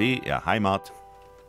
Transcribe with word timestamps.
BR 0.00 0.46
Heimat. 0.46 0.94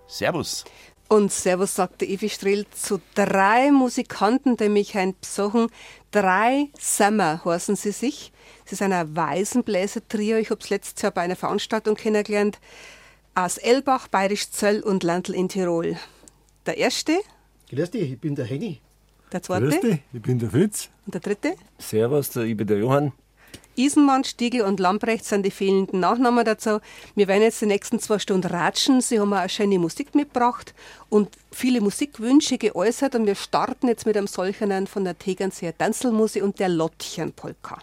Servus. 0.08 0.66
Und 1.08 1.32
Servus 1.32 1.74
sagte 1.74 2.06
Evi 2.06 2.28
Strehl 2.28 2.66
zu 2.72 3.00
drei 3.16 3.72
Musikanten, 3.72 4.58
die 4.58 4.68
mich 4.68 4.98
ein 4.98 5.16
besuchen. 5.18 5.70
Drei 6.12 6.68
Sommer 6.78 7.46
heißen 7.46 7.78
sie 7.78 7.94
sich. 7.94 8.34
Sie 8.66 8.76
sind 8.76 8.92
ein 8.92 9.16
Waisenbläser-Trio. 9.16 10.36
Ich 10.36 10.50
habe 10.50 10.60
es 10.60 10.70
letztes 10.70 11.02
Jahr 11.02 11.14
bei 11.14 11.22
einer 11.22 11.38
Veranstaltung 11.38 11.96
kennengelernt. 11.96 12.60
Aus 13.36 13.58
Elbach, 13.58 14.10
Bayerisch 14.10 14.52
Zöll 14.52 14.82
und 14.82 15.04
Landl 15.04 15.34
in 15.34 15.48
Tirol. 15.48 15.96
Der 16.66 16.76
erste. 16.76 17.22
Grüß 17.70 17.92
dich, 17.92 18.12
ich 18.12 18.20
bin 18.20 18.36
der 18.36 18.44
Henny. 18.44 18.82
Der 19.32 19.42
zweite. 19.42 19.70
Grüß 19.70 19.80
dich, 19.80 20.00
ich 20.12 20.22
bin 20.22 20.40
der 20.40 20.50
Fritz. 20.50 20.90
Und 21.06 21.14
der 21.14 21.22
dritte. 21.22 21.56
Servus, 21.78 22.36
ich 22.36 22.58
bin 22.58 22.68
der 22.68 22.80
Johann. 22.80 23.14
Isenmann, 23.76 24.24
Stiegel 24.24 24.62
und 24.62 24.80
Lamprecht 24.80 25.26
sind 25.26 25.46
die 25.46 25.52
fehlenden 25.52 26.02
Nachnamen 26.02 26.44
dazu. 26.44 26.80
Wir 27.16 27.28
werden 27.28 27.44
jetzt 27.44 27.62
die 27.62 27.66
nächsten 27.66 28.00
zwei 28.00 28.20
Stunden 28.20 28.48
ratschen. 28.48 29.02
Sie 29.02 29.20
haben 29.20 29.34
auch 29.34 29.50
schöne 29.50 29.80
Musik 29.80 30.14
mitgebracht 30.14 30.74
und 31.10 31.30
viele 31.52 31.82
Musikwünsche 31.82 32.58
geäußert. 32.58 33.16
Und 33.16 33.26
wir 33.26 33.36
starten 33.36 33.88
jetzt 33.88 34.06
mit 34.06 34.18
einem 34.18 34.28
solchen 34.28 34.88
von 34.88 35.04
der 35.06 35.18
Tegernseer 35.18 35.78
Tanzelmusik 35.78 36.44
und 36.44 36.60
der 36.60 36.70
Lottchenpolka. 36.70 37.80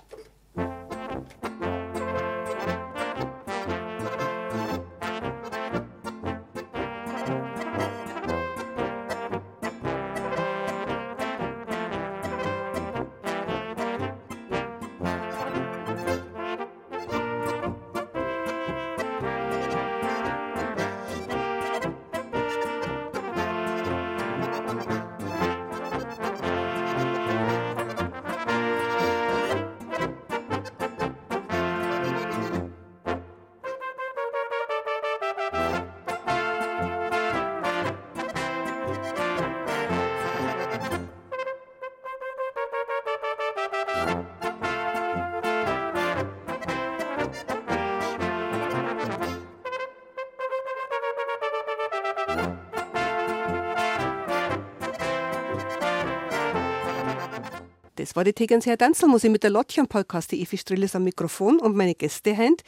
Das 57.99 58.15
war 58.15 58.23
die 58.23 58.33
Tegernseer 58.33 58.79
Tanzelmusik 58.79 59.33
mit 59.33 59.43
der 59.43 59.51
Lottchen-Podcast. 59.51 60.31
Die 60.31 60.41
Evi 60.41 60.57
Strill 60.57 60.85
ist 60.85 60.95
am 60.95 61.03
Mikrofon 61.03 61.59
und 61.59 61.75
meine 61.75 61.97
Gäste 61.97 62.37
hand. 62.37 62.63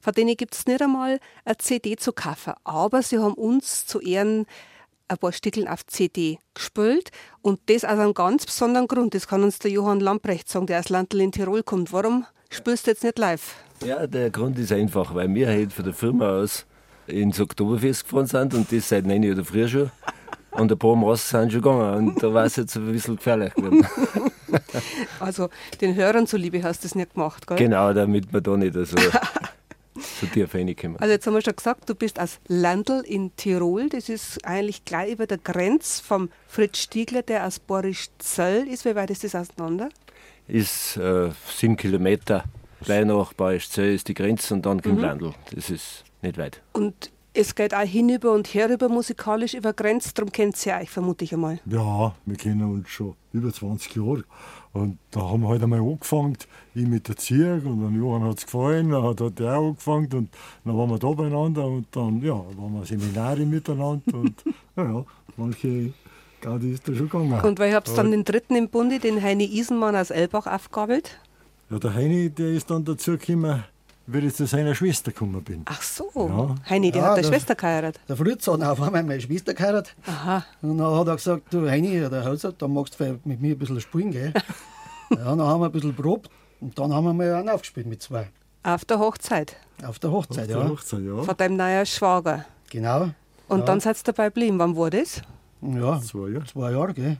Von 0.00 0.12
denen 0.12 0.36
gibt 0.36 0.54
es 0.54 0.64
nicht 0.66 0.80
einmal 0.80 1.18
eine 1.44 1.56
CD 1.58 1.96
zu 1.96 2.12
kaufen. 2.12 2.52
Aber 2.62 3.02
sie 3.02 3.18
haben 3.18 3.34
uns 3.34 3.84
zu 3.84 4.00
Ehren 4.00 4.46
ein 5.08 5.18
paar 5.18 5.32
Stückeln 5.32 5.66
auf 5.66 5.84
CD 5.86 6.38
gespielt 6.54 7.10
und 7.42 7.58
das 7.66 7.84
aus 7.84 7.98
einem 7.98 8.14
ganz 8.14 8.46
besonderen 8.46 8.86
Grund. 8.86 9.12
Das 9.14 9.26
kann 9.26 9.42
uns 9.42 9.58
der 9.58 9.72
Johann 9.72 9.98
Lamprecht 9.98 10.48
sagen, 10.48 10.68
der 10.68 10.78
aus 10.78 10.88
Landl 10.88 11.20
in 11.20 11.32
Tirol 11.32 11.64
kommt. 11.64 11.92
Warum 11.92 12.24
spielst 12.48 12.86
du 12.86 12.92
jetzt 12.92 13.02
nicht 13.02 13.18
live? 13.18 13.56
Ja, 13.84 14.06
der 14.06 14.30
Grund 14.30 14.56
ist 14.56 14.70
einfach, 14.70 15.16
weil 15.16 15.34
wir 15.34 15.48
halt 15.48 15.72
von 15.72 15.84
der 15.84 15.94
Firma 15.94 16.28
aus 16.28 16.64
ins 17.08 17.40
Oktoberfest 17.40 18.04
gefahren 18.04 18.26
sind 18.26 18.54
und 18.54 18.70
das 18.70 18.88
seit 18.88 19.04
neun 19.04 19.24
Jahren 19.24 19.44
früher 19.44 19.66
schon. 19.66 19.90
Und 20.58 20.72
ein 20.72 20.78
paar 20.78 20.96
Massen 20.96 21.40
sind 21.40 21.52
schon 21.52 21.62
gegangen 21.62 22.08
und 22.08 22.22
da 22.22 22.32
war 22.32 22.44
es 22.44 22.56
jetzt 22.56 22.76
ein 22.76 22.90
bisschen 22.90 23.16
gefährlich 23.16 23.54
geworden. 23.54 23.86
Also 25.20 25.50
den 25.80 25.94
Hörern 25.94 26.26
zuliebe 26.26 26.62
hast 26.62 26.82
du 26.82 26.88
das 26.88 26.94
nicht 26.94 27.14
gemacht, 27.14 27.46
gell? 27.46 27.56
Genau, 27.56 27.92
damit 27.92 28.32
wir 28.32 28.40
da 28.40 28.56
nicht 28.56 28.74
so, 28.74 28.84
so 29.94 30.26
tief 30.32 30.54
reinkommen. 30.54 30.98
Also 30.98 31.12
jetzt 31.12 31.26
haben 31.26 31.34
wir 31.34 31.42
schon 31.42 31.56
gesagt, 31.56 31.88
du 31.88 31.94
bist 31.94 32.20
aus 32.20 32.38
Landl 32.46 33.02
in 33.04 33.34
Tirol. 33.36 33.88
Das 33.88 34.08
ist 34.08 34.44
eigentlich 34.46 34.84
gleich 34.84 35.12
über 35.12 35.26
der 35.26 35.38
Grenze 35.38 36.02
vom 36.02 36.30
Fritz 36.46 36.78
Stiegler, 36.78 37.22
der 37.22 37.46
aus 37.46 37.58
Borisch 37.58 38.08
Zöll 38.18 38.68
ist. 38.68 38.84
Wie 38.84 38.94
weit 38.94 39.10
ist 39.10 39.24
das 39.24 39.34
auseinander? 39.34 39.88
Ist 40.48 40.96
äh, 40.96 41.30
sieben 41.54 41.76
Kilometer, 41.76 42.44
gleich 42.82 43.04
nach 43.04 43.32
Bayerischzell 43.32 43.94
ist 43.94 44.08
die 44.08 44.14
Grenze 44.14 44.54
und 44.54 44.64
dann 44.64 44.80
kommt 44.80 45.00
Landl. 45.00 45.34
Das 45.54 45.70
ist 45.70 46.04
nicht 46.22 46.38
weit. 46.38 46.62
Und 46.72 47.10
es 47.36 47.54
geht 47.54 47.74
auch 47.74 47.80
hinüber 47.80 48.32
und 48.32 48.52
herüber 48.54 48.88
musikalisch 48.88 49.54
über 49.54 49.72
Grenzen, 49.72 50.12
darum 50.14 50.32
kennt 50.32 50.64
ihr 50.66 50.74
euch, 50.74 50.90
vermute 50.90 51.24
ich 51.24 51.34
einmal. 51.34 51.60
Ja, 51.66 52.14
wir 52.24 52.36
kennen 52.36 52.62
uns 52.62 52.88
schon 52.88 53.14
über 53.32 53.52
20 53.52 53.94
Jahre. 53.96 54.24
Und 54.72 54.98
da 55.10 55.20
haben 55.20 55.42
wir 55.42 55.48
halt 55.48 55.62
einmal 55.62 55.80
angefangen, 55.80 56.36
ich 56.74 56.86
mit 56.86 57.08
der 57.08 57.16
Zirk 57.16 57.64
und 57.64 57.82
dann 57.82 57.94
Johann 57.94 58.24
hat 58.24 58.38
es 58.38 58.44
gefallen, 58.46 58.90
dann 58.90 59.02
hat, 59.04 59.20
hat 59.20 59.40
er 59.40 59.58
auch 59.58 59.68
angefangen 59.68 60.12
und 60.12 60.28
dann 60.64 60.76
waren 60.76 60.90
wir 60.90 60.98
da 60.98 61.08
beieinander 61.08 61.66
und 61.66 61.86
dann 61.92 62.22
ja, 62.22 62.34
waren 62.34 62.74
wir 62.74 62.84
Seminare 62.84 63.46
miteinander 63.46 64.14
und 64.14 64.34
ja, 64.76 64.84
ja 64.84 65.04
manche 65.36 65.92
Gaudi 66.40 66.72
ist 66.72 66.88
da 66.88 66.94
schon 66.94 67.08
gegangen. 67.08 67.40
Und 67.40 67.58
weil 67.58 67.74
habt 67.74 67.88
ihr 67.88 67.94
dann 67.94 68.10
den 68.10 68.24
dritten 68.24 68.56
im 68.56 68.68
Bunde, 68.68 68.98
den 68.98 69.22
Heini 69.22 69.44
Isenmann 69.44 69.96
aus 69.96 70.10
Elbach, 70.10 70.46
aufgabelt? 70.46 71.18
Ja, 71.70 71.78
der 71.78 71.94
Heini, 71.94 72.30
der 72.30 72.50
ist 72.50 72.70
dann 72.70 72.84
dazu 72.84 73.12
gekommen, 73.12 73.64
wie 74.06 74.18
ich 74.18 74.34
zu 74.34 74.46
seiner 74.46 74.74
Schwester 74.74 75.10
gekommen 75.12 75.42
bin. 75.42 75.62
Ach 75.66 75.82
so, 75.82 76.10
Ja. 76.14 76.54
Heini, 76.70 76.90
der 76.92 77.02
Ja, 77.02 77.08
hat 77.08 77.12
eine 77.14 77.22
das- 77.22 77.30
Schwester 77.30 77.54
geheiratet. 77.54 78.00
Der 78.08 78.16
Fritz 78.16 78.46
hat 78.46 78.62
auf 78.62 78.80
einmal 78.80 79.02
meine 79.02 79.20
Schwester 79.20 79.52
geheiratet. 79.54 79.94
Aha. 80.06 80.44
Und 80.62 80.78
dann 80.78 80.94
hat 80.98 81.06
er 81.08 81.16
gesagt, 81.16 81.42
du 81.52 81.68
Heini, 81.68 81.98
der 82.08 82.24
Hauser, 82.24 82.52
da 82.52 82.68
magst 82.68 82.98
du 83.00 83.18
mit 83.24 83.40
mir 83.40 83.54
ein 83.54 83.58
bisschen 83.58 83.80
spielen, 83.80 84.10
gell? 84.12 84.32
ja, 85.10 85.16
dann 85.16 85.40
haben 85.42 85.60
wir 85.60 85.66
ein 85.66 85.72
bisschen 85.72 85.94
probt 85.94 86.30
und 86.60 86.78
dann 86.78 86.92
haben 86.94 87.04
wir 87.04 87.12
mal 87.12 87.34
einen 87.34 87.48
aufgespielt 87.48 87.86
mit 87.86 88.02
zwei. 88.02 88.28
Auf 88.62 88.84
der 88.84 88.98
Hochzeit 88.98 89.56
Auf 89.84 89.98
der 89.98 90.10
Hochzeit, 90.10 90.50
Zur 90.50 90.62
ja. 90.62 90.68
Hochzeit, 90.68 91.00
ja. 91.02 91.22
von 91.22 91.36
deinem 91.36 91.56
neuen 91.56 91.86
Schwager. 91.86 92.44
Genau. 92.70 93.10
Und 93.48 93.60
Ja. 93.60 93.64
dann 93.66 93.78
seid 93.80 93.96
ihr 93.98 94.02
dabei 94.04 94.24
geblieben. 94.26 94.58
Wann 94.58 94.76
war 94.76 94.90
das? 94.90 95.22
Ja, 95.74 96.00
Zwei 96.00 96.28
Jahre. 96.30 96.44
zwei 96.46 96.70
Jahre, 96.72 96.94
gell? 96.94 97.16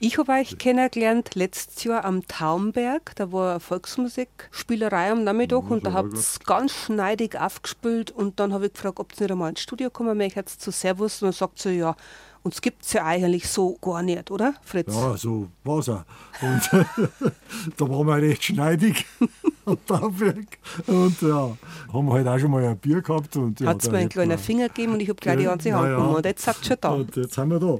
Ich 0.00 0.18
habe 0.18 0.32
euch 0.32 0.58
kennengelernt 0.58 1.34
letztes 1.34 1.82
Jahr 1.84 2.04
am 2.04 2.26
Taumberg. 2.26 3.12
Da 3.16 3.32
war 3.32 3.52
eine 3.52 3.60
Volksmusikspielerei 3.60 5.10
am 5.12 5.24
Nachmittag 5.24 5.70
und 5.70 5.86
da 5.86 5.92
habt 5.92 6.12
ihr 6.14 6.20
ganz 6.44 6.72
schneidig 6.72 7.38
aufgespielt. 7.38 8.10
Und 8.10 8.38
dann 8.40 8.52
habe 8.52 8.66
ich 8.66 8.72
gefragt, 8.72 9.00
ob 9.00 9.12
ihr 9.12 9.20
nicht 9.22 9.30
einmal 9.32 9.50
ins 9.50 9.60
Studio 9.60 9.90
kommen 9.90 10.16
möchtet 10.16 10.48
zu 10.48 10.70
Servus. 10.70 11.22
Und 11.22 11.26
dann 11.26 11.32
sagt 11.32 11.58
sie, 11.58 11.78
ja, 11.78 11.96
uns 12.42 12.60
gibt 12.60 12.84
es 12.84 12.92
ja 12.92 13.04
eigentlich 13.04 13.48
so 13.48 13.76
gar 13.80 14.02
nicht, 14.02 14.30
oder, 14.30 14.54
Fritz? 14.62 14.94
Ja, 14.94 15.16
so 15.16 15.48
war 15.64 15.78
es 15.78 15.88
auch. 15.88 16.04
Und 16.42 16.70
da 17.76 17.88
waren 17.88 18.06
wir 18.06 18.16
recht 18.16 18.44
schneidig 18.44 19.04
am 19.66 19.78
Tauberg. 19.86 20.58
Und 20.86 21.20
ja, 21.22 21.56
haben 21.92 22.06
wir 22.06 22.12
halt 22.12 22.28
auch 22.28 22.38
schon 22.38 22.50
mal 22.50 22.64
ein 22.64 22.78
Bier 22.78 23.02
gehabt. 23.02 23.36
Und, 23.36 23.60
ja, 23.60 23.68
Hat 23.68 23.82
es 23.82 23.90
mir 23.90 23.98
einen 23.98 24.08
kleinen 24.08 24.38
Finger 24.38 24.68
gegeben 24.68 24.94
und 24.94 25.00
ich 25.00 25.08
habe 25.08 25.20
gleich 25.20 25.38
die 25.38 25.44
ganze 25.44 25.72
Hand 25.74 25.88
ja. 25.88 25.96
genommen. 25.96 26.16
Und 26.16 26.24
jetzt 26.24 26.46
ihr 26.46 26.54
schon 26.62 26.76
da. 26.80 26.88
Und 26.90 27.16
jetzt 27.16 27.34
sind 27.34 27.48
wir 27.48 27.60
da. 27.60 27.78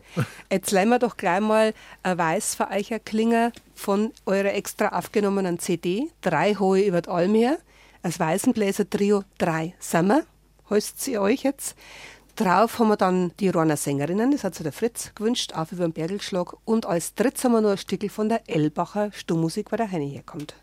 Jetzt 0.51 0.71
leihen 0.73 0.89
wir 0.89 0.99
doch 0.99 1.17
gleich 1.17 1.41
mal 1.41 1.73
ein 2.03 2.19
Weiß 2.19 2.55
für 2.57 2.71
euch 2.71 2.93
ein 2.93 3.05
Klinger 3.05 3.53
von 3.75 4.13
eurer 4.27 4.55
extra 4.55 4.89
aufgenommenen 4.89 5.59
CD. 5.59 6.11
Drei 6.21 6.55
hohe 6.55 6.81
über 6.81 7.03
die 7.03 7.09
Alm 7.09 7.35
her. 7.35 7.59
Das 8.03 8.21
Weißenbläser-Trio 8.21 9.23
Drei 9.39 9.75
Sommer. 9.79 10.23
Heißt 10.69 11.01
sie 11.01 11.19
euch 11.19 11.43
jetzt. 11.43 11.77
Drauf 12.37 12.79
haben 12.79 12.89
wir 12.89 12.99
dann 12.99 13.33
die 13.41 13.49
Rohner 13.49 13.79
Sängerinnen, 13.79 14.31
das 14.31 14.45
hat 14.45 14.55
sich 14.55 14.63
der 14.63 14.73
Fritz 14.73 15.13
gewünscht, 15.15 15.55
auf 15.55 15.73
über 15.73 15.85
den 15.85 15.95
Bergelschlag. 15.95 16.55
Und 16.67 16.85
als 16.85 17.15
drittes 17.15 17.43
haben 17.45 17.53
wir 17.53 17.63
noch 17.63 17.71
ein 17.71 17.79
Stückel 17.79 18.11
von 18.11 18.29
der 18.29 18.43
Elbacher 18.47 19.11
Stummmusik, 19.13 19.73
weil 19.73 19.79
der 19.79 19.91
Heini 19.91 20.11
herkommt. 20.11 20.55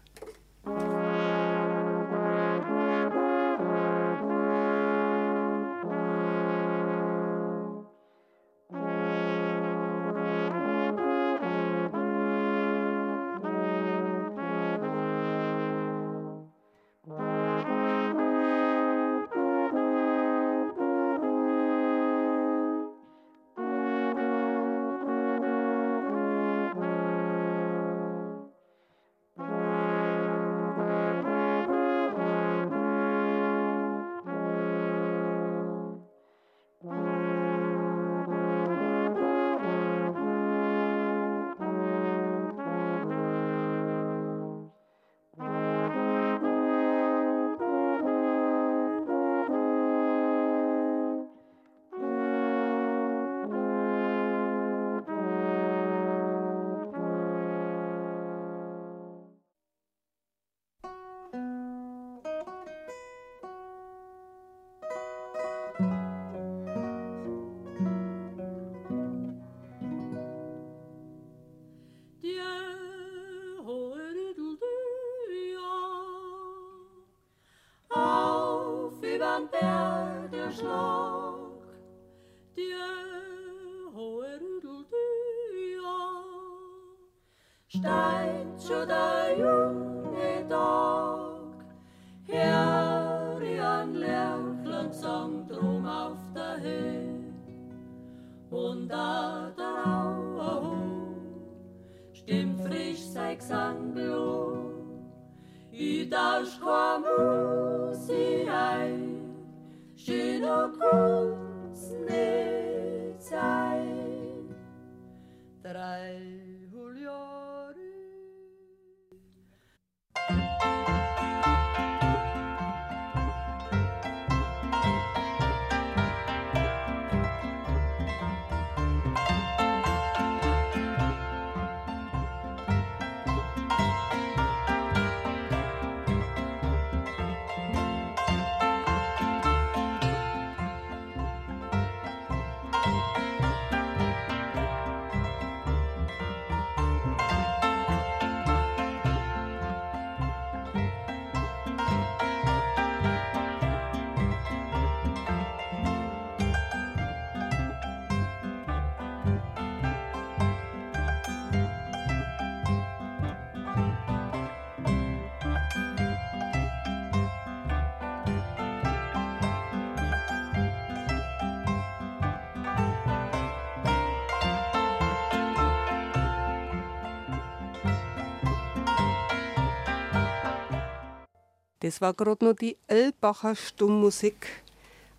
Das 181.83 182.00
war 182.00 182.13
gerade 182.13 182.45
noch 182.45 182.53
die 182.53 182.77
Elbacher 182.88 183.57
Stummmusik. 183.57 184.63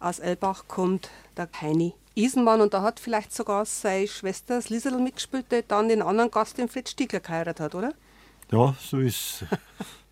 Aus 0.00 0.18
Elbach 0.18 0.64
kommt 0.66 1.10
der 1.36 1.46
Heini 1.60 1.92
Isenmann 2.14 2.62
und 2.62 2.72
da 2.72 2.80
hat 2.80 2.98
vielleicht 2.98 3.34
sogar 3.34 3.66
seine 3.66 4.08
Schwester 4.08 4.56
das 4.56 4.70
Liesel 4.70 4.98
mitgespielt, 4.98 5.52
die 5.52 5.62
dann 5.68 5.90
den 5.90 6.00
anderen 6.00 6.30
Gast, 6.30 6.56
den 6.56 6.70
Fritz 6.70 6.92
Stiegler, 6.92 7.20
geheiratet 7.20 7.60
hat, 7.60 7.74
oder? 7.74 7.92
Ja, 8.50 8.74
so 8.80 8.98
ist 8.98 9.44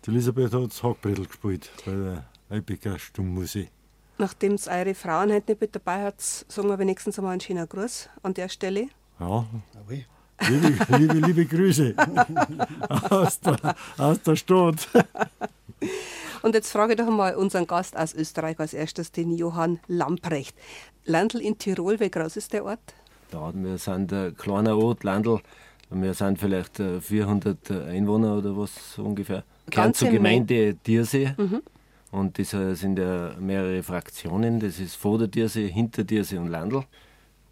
Die 0.05 0.11
Elisabeth 0.11 0.53
hat 0.53 0.69
das 0.69 0.83
Hackbrettel 0.83 1.25
gespielt 1.25 1.71
bei 1.87 1.91
der 1.91 2.25
Elbiger 2.51 2.99
Stummmusik. 2.99 3.71
Nachdem 4.19 4.53
es 4.53 4.67
eure 4.67 4.93
Frauen 4.93 5.33
heute 5.33 5.53
nicht 5.53 5.61
mit 5.61 5.75
dabei 5.75 6.03
hat, 6.03 6.21
sagen 6.21 6.69
wir 6.69 6.77
wenigstens 6.77 7.17
einmal 7.17 7.31
einen 7.31 7.41
schönen 7.41 7.67
Gruß 7.67 8.09
an 8.21 8.35
der 8.35 8.49
Stelle. 8.49 8.89
Ja, 9.19 9.47
liebe, 9.89 10.85
liebe, 10.97 11.13
liebe 11.15 11.45
Grüße 11.47 11.95
aus 13.09 13.39
der, 13.39 13.75
aus 13.97 14.21
der 14.21 14.35
Stadt. 14.35 14.87
Und 16.43 16.55
jetzt 16.55 16.71
frage 16.71 16.93
ich 16.93 16.99
doch 16.99 17.09
mal 17.09 17.35
unseren 17.35 17.67
Gast 17.67 17.95
aus 17.97 18.13
Österreich 18.13 18.59
als 18.59 18.73
erstes, 18.73 19.13
den 19.13 19.31
Johann 19.31 19.79
Lamprecht. 19.87 20.55
Landl 21.05 21.39
in 21.39 21.57
Tirol, 21.57 22.01
wie 22.01 22.11
groß 22.11 22.35
ist 22.35 22.51
der 22.51 22.65
Ort? 22.65 22.93
Ja, 23.31 23.51
wir 23.55 23.77
sind 23.77 24.11
ein 24.11 24.35
kleiner 24.35 24.77
Ort, 24.77 25.05
Landl. 25.05 25.39
Wir 25.89 26.13
sind 26.13 26.37
vielleicht 26.37 26.81
äh, 26.81 26.99
400 26.99 27.71
Einwohner 27.71 28.37
oder 28.37 28.57
was 28.57 28.99
ungefähr. 28.99 29.45
Ganze 29.71 30.05
zur 30.05 30.09
Gemeinde 30.09 30.75
Tiersee. 30.83 31.33
Und 32.11 32.37
das 32.37 32.53
äh, 32.53 32.73
sind 32.73 32.99
ja 32.99 33.35
mehrere 33.39 33.81
Fraktionen. 33.81 34.59
Das 34.59 34.79
ist 34.79 34.95
vor 34.95 35.17
der 35.19 35.31
Tiersee, 35.31 35.69
hinter 35.69 36.05
Tiersee 36.05 36.37
und 36.37 36.49
Landl. 36.49 36.83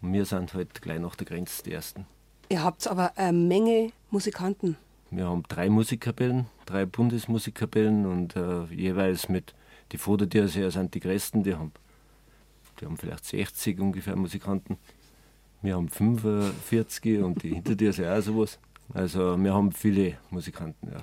Und 0.02 0.12
wir 0.12 0.26
sind 0.26 0.52
halt 0.52 0.82
gleich 0.82 1.00
nach 1.00 1.16
der 1.16 1.26
Grenze 1.26 1.62
die 1.62 1.72
Ersten. 1.72 2.06
Ihr 2.50 2.62
habt 2.62 2.86
aber 2.86 3.12
eine 3.16 3.32
Menge 3.32 3.90
Musikanten. 4.10 4.76
Wir 5.12 5.26
haben 5.26 5.42
drei 5.46 5.68
Musikkapellen, 5.68 6.46
drei 6.64 6.86
Bundesmusikkapellen 6.86 8.06
und 8.06 8.34
äh, 8.34 8.64
jeweils 8.74 9.28
mit 9.28 9.54
die 9.92 9.98
Vordertierseher 9.98 10.70
sind 10.70 10.94
die 10.94 11.00
größten, 11.00 11.42
die 11.42 11.54
haben, 11.54 11.70
die 12.80 12.86
haben 12.86 12.96
vielleicht 12.96 13.26
60 13.26 13.78
ungefähr 13.78 14.16
Musikanten. 14.16 14.78
Wir 15.60 15.76
haben 15.76 15.90
45 15.90 17.20
und 17.20 17.42
die 17.42 17.50
Hintertierseher 17.50 18.18
auch 18.18 18.22
sowas. 18.22 18.58
Also 18.94 19.36
wir 19.36 19.52
haben 19.52 19.70
viele 19.72 20.16
Musikanten, 20.30 20.90
ja. 20.90 21.02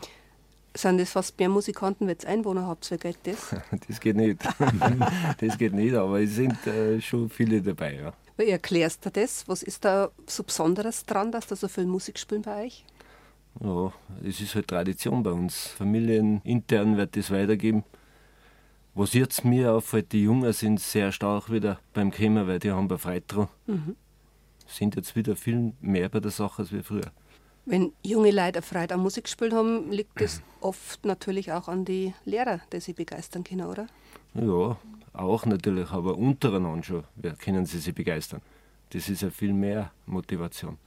Sind 0.76 1.00
das 1.00 1.12
fast 1.12 1.38
mehr 1.38 1.50
Musikanten, 1.50 2.08
wenn 2.08 2.18
ihr 2.20 2.30
Einwohner 2.30 2.66
habt? 2.66 2.90
Wie 2.90 2.98
geht 2.98 3.20
das? 3.24 3.56
Das 3.88 4.00
geht 4.00 4.16
nicht. 4.16 4.42
das 5.40 5.58
geht 5.58 5.74
nicht, 5.74 5.94
aber 5.94 6.20
es 6.20 6.34
sind 6.34 6.66
äh, 6.66 7.00
schon 7.00 7.30
viele 7.30 7.62
dabei, 7.62 7.94
ja. 7.94 8.14
Wie 8.38 8.50
erklärst 8.50 9.06
du 9.06 9.12
das? 9.12 9.48
Was 9.48 9.62
ist 9.62 9.86
da 9.86 10.10
so 10.26 10.42
Besonderes 10.42 11.06
dran, 11.06 11.32
dass 11.32 11.46
da 11.46 11.56
so 11.56 11.68
viel 11.68 11.86
Musik 11.86 12.18
spielen 12.18 12.42
bei 12.42 12.66
euch? 12.66 12.86
Ja, 13.62 13.92
es 14.24 14.40
ist 14.42 14.56
halt 14.56 14.68
Tradition 14.68 15.24
bei 15.24 15.32
uns. 15.32 15.68
Familienintern 15.68 16.98
wird 16.98 17.16
das 17.16 17.32
weitergeben. 17.32 17.84
Was 18.96 19.14
jetzt 19.14 19.46
mir 19.46 19.74
auffällt, 19.74 20.12
die 20.12 20.24
Jungen 20.24 20.52
sind 20.54 20.80
sehr 20.80 21.12
stark 21.12 21.52
wieder 21.52 21.80
beim 21.94 22.12
Kommen, 22.12 22.48
weil 22.48 22.60
die 22.60 22.72
haben 22.72 22.88
bei 22.88 22.98
Freude 22.98 23.26
dran. 23.28 23.48
Sind 24.66 24.96
jetzt 24.96 25.16
wieder 25.16 25.36
viel 25.36 25.74
mehr 25.82 26.10
bei 26.10 26.20
der 26.20 26.32
Sache 26.32 26.62
als 26.62 26.72
wir 26.72 26.84
früher. 26.84 27.12
Wenn 27.66 27.94
junge 28.04 28.32
Leute 28.32 28.62
Freude 28.62 28.96
an 28.96 29.02
Musik 29.02 29.26
gespielt 29.26 29.54
haben, 29.54 29.92
liegt 29.92 30.20
das 30.20 30.42
oft 30.62 31.06
natürlich 31.06 31.52
auch 31.52 31.68
an 31.68 31.86
die 31.86 32.14
Lehrer, 32.26 32.62
die 32.74 32.80
sie 32.80 32.94
begeistern 32.94 33.44
können, 33.44 33.68
oder? 33.68 33.88
Ja, 34.34 34.78
auch 35.14 35.46
natürlich, 35.46 35.92
aber 35.92 36.18
untereinander 36.18 36.84
schon 36.84 37.04
können 37.40 37.66
sie 37.66 37.80
sich 37.80 37.94
begeistern. 37.94 38.42
Das 38.92 39.08
ist 39.08 39.22
ja 39.22 39.30
viel 39.30 39.54
mehr 39.54 39.92
Motivation. 40.08 40.78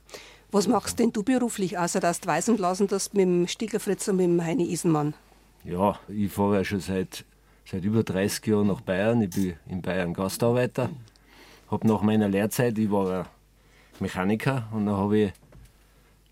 Was 0.53 0.69
machst 0.69 0.99
denn 0.99 1.13
du 1.13 1.23
beruflich, 1.23 1.79
außer 1.79 1.99
dass 1.99 2.21
du 2.21 2.29
Weisen 2.29 2.57
blasen 2.57 2.87
tust 2.87 3.15
mit 3.15 3.23
dem 3.23 3.49
Stieger 3.49 3.81
Fritz 3.81 4.07
und 4.09 4.17
mit 4.17 4.27
dem 4.27 4.45
Heini 4.45 4.71
Isenmann? 4.71 5.15
Ja, 5.65 5.99
ich 6.09 6.31
fahre 6.31 6.57
ja 6.57 6.65
schon 6.65 6.81
seit, 6.81 7.25
seit 7.65 7.83
über 7.85 8.03
30 8.03 8.47
Jahren 8.47 8.67
nach 8.67 8.83
Bayern. 8.83 9.23
Ich 9.23 9.31
bin 9.31 9.55
in 9.67 9.81
Bayern 9.81 10.13
Gastarbeiter. 10.13 10.91
Habe 11.71 11.87
nach 11.89 12.03
meiner 12.03 12.29
Lehrzeit, 12.29 12.77
ich 12.77 12.91
war 12.91 13.11
ja 13.11 13.27
Mechaniker 13.99 14.69
und 14.73 14.85
dann 14.85 14.97
habe 14.97 15.19
ich 15.19 15.33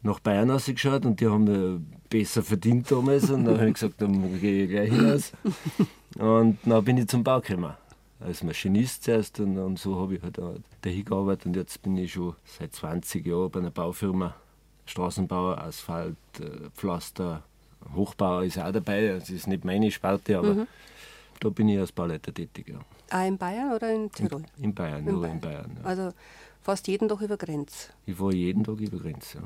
nach 0.02 0.20
Bayern 0.20 0.50
ausgeschaut 0.50 1.06
und 1.06 1.18
die 1.18 1.26
haben 1.26 1.44
mir 1.44 1.80
besser 2.10 2.42
verdient 2.42 2.90
damals 2.90 3.30
und 3.30 3.46
dann 3.46 3.56
habe 3.56 3.68
ich 3.68 3.74
gesagt, 3.74 4.02
dann 4.02 4.38
gehe 4.38 4.64
ich 4.64 4.70
gleich 4.70 4.90
hinaus. 4.90 5.32
Und 6.18 6.58
dann 6.64 6.84
bin 6.84 6.98
ich 6.98 7.06
zum 7.06 7.22
Bau 7.22 7.40
gekommen. 7.40 7.72
Als 8.20 8.42
Maschinist 8.42 9.04
zuerst 9.04 9.40
und, 9.40 9.56
und 9.58 9.78
so 9.78 9.98
habe 9.98 10.16
ich 10.16 10.22
halt 10.22 10.38
auch 10.38 10.54
dahin 10.82 11.04
gearbeitet 11.04 11.46
und 11.46 11.56
jetzt 11.56 11.80
bin 11.82 11.96
ich 11.96 12.12
schon 12.12 12.36
seit 12.44 12.74
20 12.74 13.26
Jahren 13.26 13.50
bei 13.50 13.60
einer 13.60 13.70
Baufirma. 13.70 14.34
Straßenbauer, 14.86 15.58
Asphalt, 15.58 16.16
äh, 16.40 16.68
Pflaster, 16.74 17.42
Hochbau 17.94 18.40
ist 18.40 18.58
auch 18.58 18.72
dabei. 18.72 19.08
Das 19.18 19.30
ist 19.30 19.46
nicht 19.46 19.64
meine 19.64 19.90
Sparte, 19.90 20.36
aber 20.38 20.66
da 21.38 21.48
bin 21.48 21.68
ich 21.68 21.78
als 21.78 21.92
Bauleiter 21.92 22.34
tätig. 22.34 22.66
Ja. 22.68 22.80
Auch 23.18 23.26
in 23.26 23.38
Bayern 23.38 23.72
oder 23.72 23.92
in 23.94 24.10
Tirol? 24.10 24.42
In 24.58 24.74
Bayern, 24.74 25.06
In 25.06 25.12
nur 25.12 25.20
Bayern. 25.22 25.34
in 25.36 25.40
Bayern. 25.40 25.76
Ja. 25.82 25.84
Also 25.88 26.12
fast 26.60 26.88
jeden 26.88 27.08
Tag 27.08 27.20
über 27.22 27.36
Grenz. 27.36 27.90
Ich 28.04 28.16
fahre 28.16 28.34
jeden 28.34 28.64
Tag 28.64 28.78
über 28.80 28.98
Grenze. 28.98 29.38
Ja. 29.38 29.44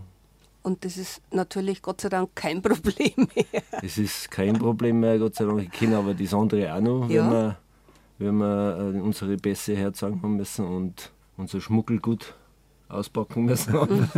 Und 0.63 0.83
das 0.85 0.97
ist 0.97 1.21
natürlich 1.31 1.83
Gott 1.83 2.01
sei 2.01 2.09
Dank 2.09 2.31
kein 2.35 2.63
Problem 2.63 3.29
mehr. 3.37 3.63
Es 3.83 3.99
ist 3.99 4.31
kein 4.31 4.55
Problem 4.59 4.99
mehr, 5.01 5.19
Gott 5.19 5.35
sei 5.37 5.45
Dank. 5.45 5.63
Ich 5.63 5.71
kenne 5.71 5.99
aber 5.99 6.15
das 6.15 6.33
andere 6.35 6.75
auch 6.75 6.81
noch, 6.81 7.09
Ja. 7.11 7.31
wenn 7.31 7.57
wir, 8.25 8.33
wir 8.33 8.95
äh, 8.95 9.01
unsere 9.01 9.37
Pässe 9.37 9.77
herzeigen 9.77 10.23
haben 10.23 10.37
müssen 10.37 10.67
und 10.67 11.13
unser 11.37 11.61
Schmuggelgut 11.61 12.35
auspacken 12.95 13.45
müssen. 13.45 13.75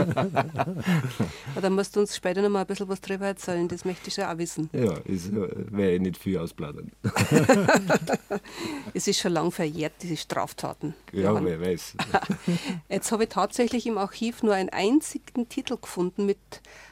Da 1.61 1.71
musst 1.71 1.97
du 1.97 2.01
uns 2.01 2.15
später 2.15 2.43
noch 2.43 2.51
mal 2.51 2.61
ein 2.61 2.67
bisschen 2.67 2.89
was 2.89 3.01
drüber 3.01 3.27
erzählen, 3.27 3.67
das 3.67 3.85
möchte 3.85 4.09
ich 4.09 4.15
schon 4.15 4.25
auch 4.25 4.39
wissen. 4.39 4.69
ja, 4.73 4.93
ist, 5.05 5.33
äh, 5.33 5.95
ich 5.95 6.01
nicht 6.01 6.17
viel 6.17 6.39
ausplaudern. 6.39 6.93
Es 8.95 9.09
ist 9.09 9.19
schon 9.21 9.33
lang 9.33 9.51
verjährt, 9.51 9.95
diese 10.03 10.17
Straftaten. 10.17 10.95
Ja, 11.13 11.31
Johann. 11.31 11.45
wer 11.45 11.61
weiß. 11.61 11.95
Jetzt 12.89 13.13
habe 13.13 13.25
ich 13.25 13.31
tatsächlich 13.31 13.87
im 13.87 13.99
Archiv 13.99 14.43
nur 14.43 14.55
einen 14.55 14.71
einzigen 14.71 15.49
Titel 15.49 15.77
gefunden 15.81 16.27
mit 16.27 16.39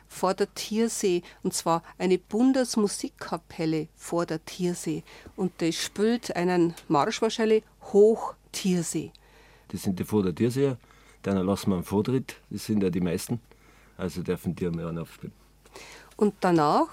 vor 0.08 0.34
der 0.34 0.52
Tiersee. 0.54 1.22
Und 1.42 1.54
zwar 1.54 1.82
eine 1.98 2.18
Bundesmusikkapelle 2.18 3.88
vor 3.96 4.26
der 4.26 4.44
Tiersee. 4.44 5.02
Und 5.36 5.60
die 5.60 5.72
spielt 5.72 6.34
einen 6.36 6.74
Marsch 6.88 7.22
wahrscheinlich 7.22 7.64
hoch 7.92 8.34
Tiersee. 8.52 9.12
Das 9.68 9.82
sind 9.82 9.98
die 9.98 10.04
vor 10.04 10.22
der 10.22 10.34
Tierseher. 10.34 10.78
Dann 11.24 11.38
lassen 11.44 11.70
wir 11.70 11.76
einen 11.76 11.84
Vortritt. 11.84 12.36
Das 12.50 12.66
sind 12.66 12.82
ja 12.82 12.90
die 12.90 13.00
meisten. 13.00 13.40
Also 13.96 14.22
dürfen 14.22 14.54
die 14.54 14.66
einmal 14.66 14.96
aufspielen. 14.98 15.32
Und 16.16 16.34
danach 16.40 16.88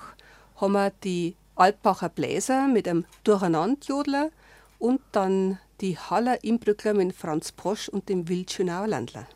haben 0.56 0.74
wir 0.74 0.92
die 1.04 1.36
Alpacher 1.56 2.10
Bläser 2.10 2.68
mit 2.68 2.88
einem 2.88 3.06
Durcheinandjodler 3.24 4.32
und 4.80 5.02
dann 5.12 5.60
die 5.82 5.98
Haller 5.98 6.44
Imbrückler 6.44 6.94
mit 6.94 7.14
Franz 7.14 7.52
Posch 7.52 7.90
und 7.90 8.08
dem 8.08 8.30
Wildschönauer 8.30 8.88
Landler. 8.88 9.28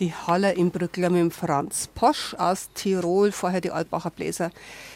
Die 0.00 0.14
Haller 0.14 0.56
im 0.56 0.70
Brückler 0.70 1.10
mit 1.10 1.34
Franz 1.34 1.88
Posch 1.94 2.34
aus 2.34 2.70
Tirol, 2.74 3.32
vorher 3.32 3.60
die 3.60 3.70
Albacher 3.70 4.10
Bläser. 4.10 4.50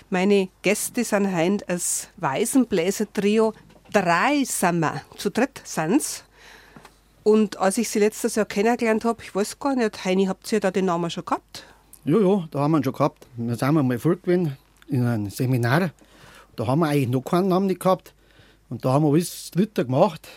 Meine 0.08 0.48
Gäste 0.62 1.04
sind 1.04 1.34
heute 1.34 1.64
das 1.66 2.08
Waisenbläser-Trio. 2.16 3.52
Drei 3.92 4.44
sind 4.44 4.84
zu 5.18 5.30
dritt 5.30 5.60
sind's. 5.62 6.24
Und 7.22 7.58
als 7.58 7.78
ich 7.78 7.88
sie 7.90 7.98
letztes 7.98 8.34
Jahr 8.34 8.46
kennengelernt 8.46 9.04
habe, 9.04 9.22
ich 9.22 9.34
weiß 9.34 9.58
gar 9.58 9.76
nicht, 9.76 10.04
Heini, 10.04 10.26
habt 10.26 10.50
ihr 10.52 10.60
da 10.60 10.70
den 10.70 10.86
Namen 10.86 11.10
schon 11.10 11.24
gehabt? 11.24 11.64
Ja, 12.04 12.18
ja, 12.18 12.48
da 12.50 12.60
haben 12.60 12.72
wir 12.72 12.78
ihn 12.78 12.84
schon 12.84 12.92
gehabt. 12.94 13.26
Da 13.36 13.54
sind 13.56 13.74
wir 13.74 13.82
mal 13.82 13.98
voll 13.98 14.16
gewesen 14.16 14.56
in 14.88 15.04
einem 15.04 15.30
Seminar. 15.30 15.90
Da 16.56 16.66
haben 16.66 16.80
wir 16.80 16.88
eigentlich 16.88 17.08
noch 17.08 17.22
keinen 17.22 17.48
Namen 17.48 17.78
gehabt. 17.78 18.14
Und 18.70 18.84
da 18.84 18.94
haben 18.94 19.04
wir 19.04 19.12
alles 19.12 19.50
dritte 19.50 19.84
gemacht. 19.84 20.28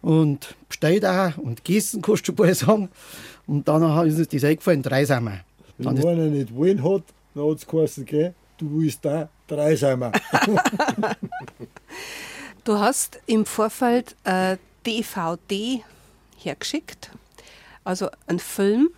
Und 0.00 0.54
bestellt 0.68 1.04
auch 1.04 1.36
und 1.38 1.64
gießen, 1.64 2.02
kannst 2.02 2.26
du 2.28 2.32
bald 2.32 2.56
sagen. 2.56 2.88
Und 3.48 3.66
dann 3.66 3.82
ist 4.06 4.18
uns 4.18 4.28
das 4.28 4.44
eingefallen, 4.44 4.82
drei 4.82 5.04
sind 5.04 5.24
wir. 5.24 5.40
Dann 5.78 5.96
Wenn 5.96 5.96
ist, 5.96 6.06
einer 6.06 6.24
nicht 6.26 6.54
wollen 6.54 6.84
hat, 6.84 7.02
dann 7.34 7.50
hat 7.50 7.56
es 7.56 7.66
geheißen, 7.66 8.04
gell, 8.04 8.34
du 8.58 8.78
willst 8.78 9.04
da, 9.04 9.28
drei 9.48 9.74
sind 9.74 9.98
wir. 10.00 10.12
Du 12.64 12.78
hast 12.78 13.18
im 13.24 13.46
Vorfeld 13.46 14.14
äh, 14.24 14.58
DVD 14.84 15.82
hergeschickt, 16.36 17.10
also 17.82 18.10
ein 18.26 18.38
Film 18.38 18.90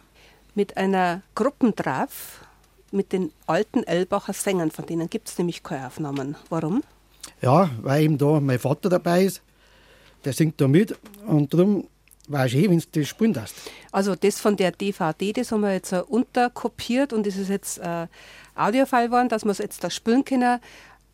mit 0.56 0.76
einer 0.76 1.22
Gruppentreff 1.36 2.40
mit 2.90 3.12
den 3.12 3.30
alten 3.46 3.84
Elbacher 3.84 4.32
Sängern, 4.32 4.72
von 4.72 4.86
denen 4.86 5.08
gibt 5.08 5.28
es 5.28 5.38
nämlich 5.38 5.62
keine 5.62 5.86
Aufnahmen. 5.86 6.34
Warum? 6.48 6.82
ja, 7.40 7.70
weil 7.82 8.02
eben 8.02 8.18
da 8.18 8.40
mein 8.40 8.58
Vater 8.58 8.88
dabei 8.88 9.24
ist, 9.24 9.42
der 10.24 10.32
singt 10.32 10.60
da 10.60 10.68
mit. 10.68 10.96
Und 11.26 11.52
darum 11.52 11.86
es 12.30 12.50
schön, 12.50 12.70
wenn 12.70 12.78
du 12.78 13.00
das 13.00 13.08
spielen 13.08 13.32
darfst. 13.32 13.56
Also 13.92 14.14
das 14.14 14.40
von 14.40 14.56
der 14.56 14.72
DVD, 14.72 15.32
das 15.32 15.52
haben 15.52 15.62
wir 15.62 15.72
jetzt 15.72 15.92
äh, 15.92 16.02
unterkopiert 16.06 17.12
und 17.12 17.26
das 17.26 17.36
ist 17.36 17.48
jetzt 17.48 17.78
äh, 17.78 18.06
Audiofile 18.54 19.06
geworden, 19.06 19.28
dass 19.28 19.44
wir 19.44 19.50
es 19.50 19.58
jetzt 19.58 19.82
da 19.82 19.90
spielen 19.90 20.24
können. 20.24 20.60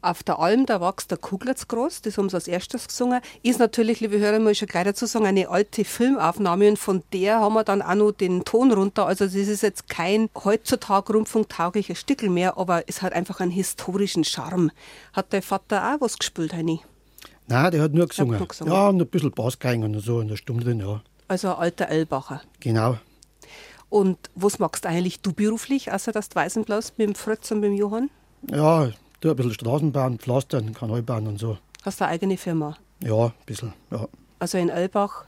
Auf 0.02 0.22
der 0.22 0.38
Alm, 0.38 0.66
da 0.66 0.80
wächst 0.80 1.10
der 1.10 1.18
Kuglerz 1.18 1.66
groß, 1.66 2.02
das 2.02 2.16
haben 2.16 2.28
sie 2.28 2.36
als 2.36 2.46
erstes 2.46 2.86
gesungen. 2.86 3.20
Ist 3.42 3.58
natürlich, 3.58 4.00
liebe 4.00 4.18
Hörer, 4.18 4.38
muss 4.38 4.52
ich 4.52 4.58
schon 4.58 4.68
gleich 4.68 4.84
dazu 4.84 5.06
sagen, 5.06 5.26
eine 5.26 5.48
alte 5.48 5.84
Filmaufnahme 5.84 6.68
und 6.68 6.78
von 6.78 7.02
der 7.12 7.40
haben 7.40 7.54
wir 7.54 7.64
dann 7.64 7.82
auch 7.82 7.94
noch 7.94 8.12
den 8.12 8.44
Ton 8.44 8.72
runter. 8.72 9.06
Also 9.06 9.24
das 9.24 9.34
ist 9.34 9.62
jetzt 9.62 9.88
kein 9.88 10.28
heutzutage 10.44 11.12
rundfunktaugliches 11.12 11.98
Stückel 11.98 12.28
mehr, 12.28 12.56
aber 12.56 12.84
es 12.86 13.02
hat 13.02 13.14
einfach 13.14 13.40
einen 13.40 13.50
historischen 13.50 14.22
Charme. 14.22 14.70
Hat 15.12 15.32
dein 15.32 15.42
Vater 15.42 15.94
auch 15.94 16.00
was 16.02 16.18
gespielt, 16.18 16.52
Heini? 16.52 16.82
Nein, 17.48 17.70
der 17.70 17.82
hat 17.82 17.92
nur 17.92 18.06
gesungen. 18.06 18.38
nur 18.38 18.48
gesungen. 18.48 18.72
Ja, 18.72 18.88
und 18.88 19.00
ein 19.00 19.06
bisschen 19.06 19.30
Bass 19.30 19.58
gegangen 19.58 19.94
und 19.94 20.00
so 20.00 20.20
in 20.20 20.28
der 20.28 20.36
Stunde 20.36 20.64
drin, 20.64 20.80
ja. 20.80 21.00
Also 21.28 21.48
ein 21.48 21.56
alter 21.56 21.88
Elbacher. 21.88 22.42
Genau. 22.60 22.98
Und 23.88 24.18
was 24.34 24.58
magst 24.58 24.84
du 24.84 24.88
eigentlich 24.88 25.20
du 25.20 25.32
beruflich, 25.32 25.92
außer 25.92 26.12
dass 26.12 26.28
du 26.28 26.36
Weißen 26.36 26.64
mit 26.68 26.98
dem 26.98 27.14
Fritz 27.14 27.50
und 27.50 27.60
mit 27.60 27.70
dem 27.70 27.76
Johann? 27.76 28.10
Ja, 28.50 28.90
tue 29.20 29.30
ein 29.30 29.36
bisschen 29.36 29.54
Straßen 29.54 29.92
bauen, 29.92 30.18
pflastern, 30.18 30.74
Kanal 30.74 31.02
bauen 31.02 31.26
und 31.26 31.38
so. 31.38 31.58
Hast 31.84 32.00
du 32.00 32.04
eine 32.04 32.14
eigene 32.14 32.36
Firma? 32.36 32.76
Ja, 33.00 33.26
ein 33.26 33.32
bisschen, 33.46 33.72
ja. 33.90 34.08
Also 34.38 34.58
in 34.58 34.68
Elbach. 34.68 35.24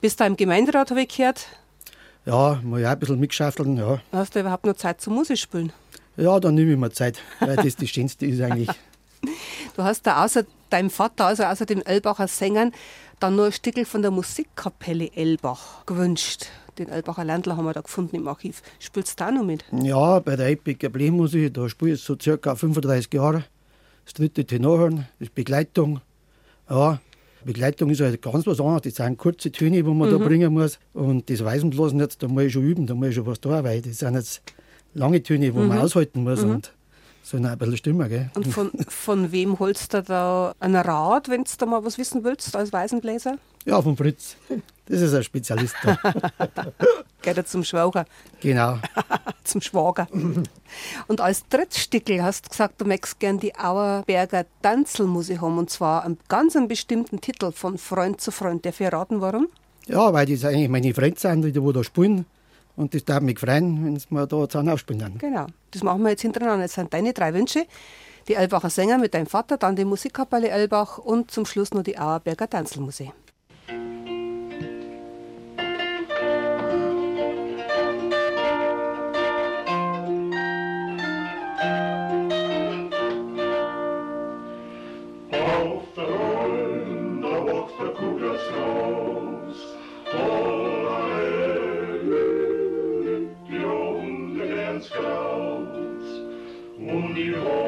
Bist 0.00 0.20
du 0.20 0.24
im 0.24 0.36
Gemeinderat, 0.36 0.90
habe 0.90 1.02
ich 1.02 1.16
gehört. 1.16 1.46
Ja, 2.26 2.60
muss 2.62 2.80
ich 2.80 2.86
auch 2.86 2.90
ein 2.90 2.98
bisschen 2.98 3.20
mitgeschaffeln, 3.20 3.76
ja. 3.76 4.00
Hast 4.12 4.34
du 4.34 4.40
überhaupt 4.40 4.66
noch 4.66 4.76
Zeit 4.76 5.00
zum 5.00 5.14
Musik 5.14 5.38
spielen? 5.38 5.72
Ja, 6.16 6.38
dann 6.40 6.54
nehme 6.54 6.72
ich 6.72 6.78
mir 6.78 6.90
Zeit, 6.90 7.18
weil 7.38 7.56
das 7.56 7.76
das 7.76 7.88
Schönste 7.88 8.26
ist 8.26 8.40
eigentlich. 8.40 8.70
Du 9.76 9.82
hast 9.82 10.06
da 10.06 10.24
außer 10.24 10.44
deinem 10.72 10.90
Vater, 10.90 11.26
also 11.26 11.44
außer 11.44 11.66
den 11.66 11.84
Elbacher 11.84 12.28
Sängern, 12.28 12.72
dann 13.18 13.36
nur 13.36 13.46
ein 13.46 13.52
Stückel 13.52 13.84
von 13.84 14.02
der 14.02 14.10
Musikkapelle 14.10 15.10
Elbach 15.14 15.84
gewünscht. 15.86 16.46
Den 16.78 16.88
Elbacher 16.88 17.24
Landler 17.24 17.56
haben 17.56 17.66
wir 17.66 17.74
da 17.74 17.82
gefunden 17.82 18.16
im 18.16 18.26
Archiv. 18.26 18.62
Spielst 18.78 19.20
du 19.20 19.24
da 19.24 19.30
noch 19.30 19.44
mit? 19.44 19.64
Ja, 19.72 20.18
bei 20.20 20.36
der 20.36 20.48
Epic 20.48 20.88
Blähmusik, 20.88 21.52
da 21.52 21.68
spiele 21.68 21.94
ich 21.94 22.00
so 22.00 22.16
circa 22.18 22.54
35 22.54 23.12
Jahre. 23.12 23.44
Das 24.04 24.14
dritte 24.14 24.44
Tenorhorn, 24.44 25.06
das 25.18 25.28
ist 25.28 25.34
Begleitung. 25.34 26.00
Ja, 26.68 27.00
Begleitung 27.44 27.90
ist 27.90 28.00
halt 28.00 28.20
ganz 28.22 28.46
was 28.46 28.60
anderes. 28.60 28.82
Das 28.82 28.94
sind 28.94 29.18
kurze 29.18 29.52
Töne, 29.52 29.82
die 29.82 29.82
man 29.82 30.10
da 30.10 30.18
bringen 30.18 30.52
muss. 30.52 30.78
Und 30.92 31.28
das 31.30 31.44
Weißenblasen 31.44 32.00
jetzt, 32.00 32.22
da 32.22 32.28
muss 32.28 32.44
ich 32.44 32.52
schon 32.52 32.62
üben, 32.62 32.86
da 32.86 32.94
muss 32.94 33.08
ich 33.08 33.14
schon 33.14 33.26
was 33.26 33.40
tun, 33.40 33.52
weil 33.62 33.82
das 33.82 33.98
sind 33.98 34.14
jetzt 34.14 34.42
lange 34.94 35.22
Töne, 35.22 35.50
die 35.50 35.58
man 35.58 35.78
aushalten 35.78 36.22
muss. 36.22 36.42
Und 36.42 36.72
sollen 37.22 37.46
auch 37.46 37.50
ein 37.50 37.58
bisschen 37.58 37.76
stimmen, 37.76 38.08
gell? 38.08 38.30
Und 38.34 38.46
von, 38.46 38.70
von 38.88 39.32
wem 39.32 39.58
holst 39.58 39.94
du 39.94 40.02
da 40.02 40.54
einen 40.60 40.76
Rat, 40.76 41.28
wenn 41.28 41.44
du 41.44 41.50
da 41.56 41.66
mal 41.66 41.84
was 41.84 41.98
wissen 41.98 42.24
willst, 42.24 42.54
als 42.56 42.72
Weißenbläser? 42.72 43.38
Ja, 43.66 43.80
vom 43.80 43.96
Fritz. 43.96 44.36
Das 44.86 45.00
ist 45.00 45.14
ein 45.14 45.22
Spezialist 45.22 45.74
da. 45.82 45.98
Geht 47.22 47.36
er 47.36 47.44
zum 47.44 47.62
Schwager, 47.62 48.06
genau. 48.40 48.78
zum 49.44 49.60
Schwager. 49.60 50.08
Und 51.06 51.20
als 51.20 51.46
Drittstickel 51.48 52.22
hast 52.22 52.46
du 52.46 52.50
gesagt, 52.50 52.80
du 52.80 52.86
möchtest 52.86 53.20
gern 53.20 53.38
die 53.38 53.54
Auerberger 53.54 54.46
Tanzelmusik 54.62 55.40
haben. 55.42 55.58
Und 55.58 55.70
zwar 55.70 56.04
einen 56.04 56.18
ganz 56.28 56.56
einen 56.56 56.68
bestimmten 56.68 57.20
Titel 57.20 57.52
von 57.52 57.76
Freund 57.76 58.20
zu 58.20 58.30
Freund. 58.30 58.64
Darf 58.64 58.80
ich 58.80 58.92
raten, 58.92 59.20
warum? 59.20 59.48
Ja, 59.86 60.12
weil 60.12 60.26
das 60.26 60.44
eigentlich 60.44 60.68
meine 60.68 60.94
Freunde 60.94 61.20
sind, 61.20 61.42
die 61.42 61.52
da 61.52 61.84
spielen. 61.84 62.24
Und 62.80 62.94
das 62.94 63.04
darf 63.04 63.20
mich 63.20 63.38
freuen, 63.38 63.84
wenn 63.84 64.00
mir 64.08 64.26
da 64.26 64.48
zusammen 64.48 64.70
aufspielen. 64.70 65.18
Genau, 65.18 65.46
das 65.70 65.82
machen 65.82 66.02
wir 66.02 66.10
jetzt 66.10 66.22
hintereinander. 66.22 66.64
Jetzt 66.64 66.76
sind 66.76 66.94
deine 66.94 67.12
drei 67.12 67.34
Wünsche. 67.34 67.66
Die 68.26 68.34
Elbacher 68.34 68.70
Sänger 68.70 68.96
mit 68.96 69.12
deinem 69.12 69.26
Vater, 69.26 69.58
dann 69.58 69.76
die 69.76 69.84
Musikkapelle 69.84 70.48
Elbach 70.48 70.96
und 70.96 71.30
zum 71.30 71.44
Schluss 71.44 71.74
noch 71.74 71.82
die 71.82 71.98
Auerberger 71.98 72.48
Tanzelmusik. 72.48 73.12
Und 96.90 97.14
die 97.14 97.59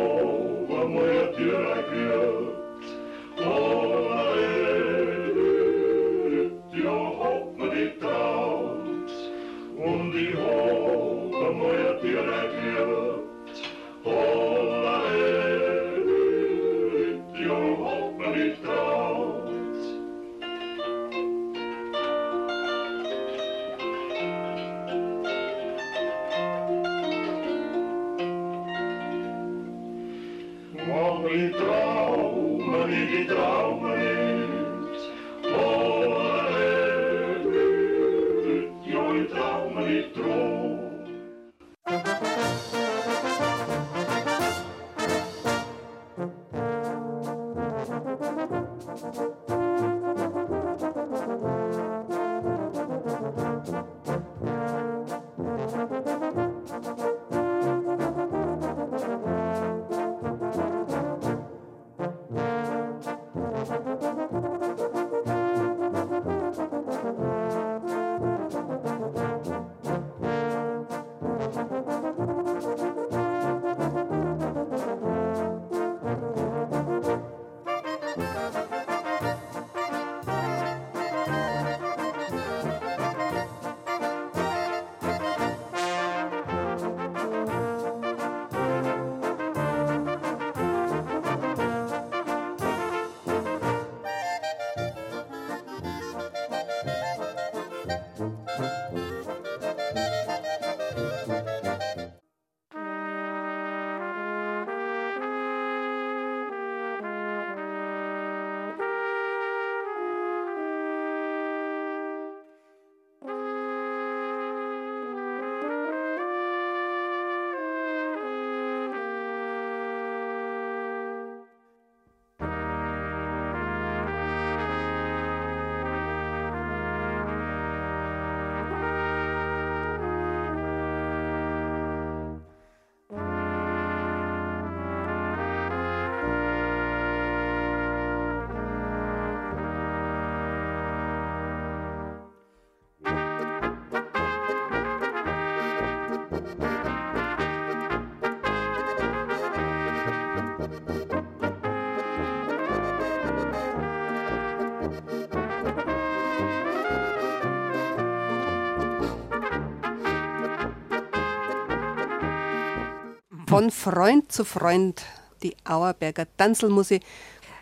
Von 163.52 163.70
Freund 163.70 164.32
zu 164.32 164.46
Freund, 164.46 165.04
die 165.42 165.54
Auerberger 165.64 166.24
Tanzelmusik. 166.38 167.02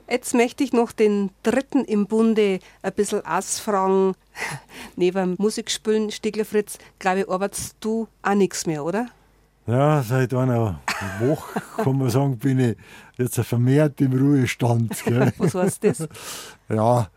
Jetzt 0.09 0.35
möchte 0.35 0.63
ich 0.63 0.73
noch 0.73 0.93
den 0.93 1.31
dritten 1.43 1.85
im 1.85 2.07
Bunde 2.07 2.61
ein 2.83 2.93
bisschen 2.93 3.27
ausfragen. 3.27 4.15
Neben 4.97 5.17
dem 5.17 5.35
Musikspielen, 5.37 6.13
Stiegler 6.13 6.45
Fritz, 6.45 6.79
glaube 7.01 7.23
ich, 7.23 7.29
arbeitest 7.29 7.75
du 7.81 8.07
auch 8.23 8.35
nichts 8.37 8.67
mehr, 8.67 8.85
oder? 8.85 9.09
Ja, 9.67 10.05
seit 10.05 10.33
einer 10.33 10.79
Woche, 11.19 11.61
kann 11.83 11.99
man 11.99 12.09
sagen, 12.09 12.39
bin 12.39 12.61
ich 12.61 12.77
jetzt 13.19 13.41
vermehrt 13.41 14.01
im 14.01 14.13
Ruhestand. 14.13 14.95
Gell? 15.05 15.33
Was 15.39 15.57
heißt 15.57 15.83
das? 15.83 16.09
Ja, 16.69 17.09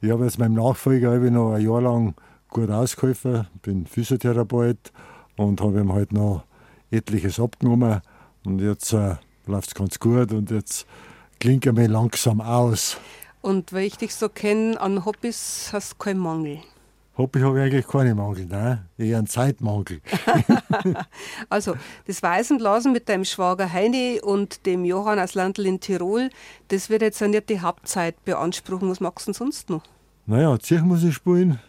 ich 0.00 0.10
habe 0.10 0.24
jetzt 0.24 0.38
meinem 0.38 0.54
Nachfolger 0.54 1.22
ich 1.22 1.30
noch 1.30 1.52
ein 1.52 1.66
Jahr 1.66 1.82
lang 1.82 2.14
gut 2.48 2.70
ausgeholfen, 2.70 3.46
bin 3.60 3.84
Physiotherapeut 3.86 4.90
und 5.36 5.60
habe 5.60 5.80
ihm 5.80 5.92
halt 5.92 6.12
noch 6.12 6.44
etliches 6.90 7.38
abgenommen. 7.38 8.00
Und 8.44 8.60
jetzt 8.60 8.92
äh, 8.92 9.16
läuft 9.46 9.68
es 9.68 9.74
ganz 9.74 9.98
gut 9.98 10.32
und 10.32 10.50
jetzt 10.50 10.86
klingt 11.40 11.66
er 11.66 11.72
mir 11.72 11.88
langsam 11.88 12.40
aus. 12.40 12.96
Und 13.40 13.72
wenn 13.72 13.84
ich 13.84 13.96
dich 13.96 14.14
so 14.14 14.28
kenne, 14.28 14.80
an 14.80 15.04
Hobbys 15.04 15.70
hast 15.72 15.92
du 15.92 15.96
keinen 15.96 16.20
Mangel. 16.20 16.60
Hobby 17.18 17.40
habe 17.40 17.58
ich 17.58 17.64
eigentlich 17.64 17.86
keine 17.86 18.14
Mangel, 18.14 18.46
nein, 18.46 18.88
eher 18.96 19.18
einen 19.18 19.26
Zeitmangel. 19.26 20.00
Also, 21.50 21.74
das 22.06 22.22
Weißenblasen 22.22 22.92
mit 22.92 23.08
deinem 23.08 23.24
Schwager 23.24 23.70
Heini 23.70 24.20
und 24.22 24.64
dem 24.64 24.84
Johann 24.84 25.18
aus 25.18 25.34
Landl 25.34 25.66
in 25.66 25.80
Tirol, 25.80 26.30
das 26.68 26.88
wird 26.88 27.02
jetzt 27.02 27.20
ja 27.20 27.28
nicht 27.28 27.50
die 27.50 27.60
Hauptzeit 27.60 28.24
beanspruchen. 28.24 28.88
Was 28.88 29.00
magst 29.00 29.26
du 29.26 29.32
denn 29.32 29.38
sonst 29.38 29.68
noch? 29.68 29.82
Naja, 30.26 30.58
Zirch 30.58 30.82
muss 30.82 31.02
ich 31.02 31.14
spielen 31.14 31.60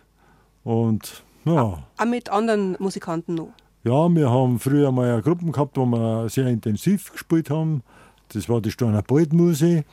und 0.64 1.24
ja. 1.44 1.84
Auch 1.98 2.06
mit 2.06 2.30
anderen 2.30 2.78
Musikanten 2.80 3.36
noch. 3.36 3.52
Ja, 3.84 4.08
wir 4.14 4.32
haben 4.32 4.60
früher 4.60 4.92
mal 4.92 5.12
eine 5.12 5.22
Gruppe 5.22 5.46
gehabt, 5.52 5.76
wo 5.76 5.86
wir 5.86 6.30
sehr 6.30 6.48
intensiv 6.48 7.12
gespielt 7.12 7.50
haben. 7.50 7.84
Das 8.30 8.48
war 8.48 8.62
die 8.62 8.72
Steiner 8.72 9.02
Baldmusik, 9.02 9.86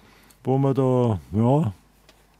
wo 0.44 0.58
wir 0.58 0.74
da, 0.74 1.20
ja, 1.32 1.72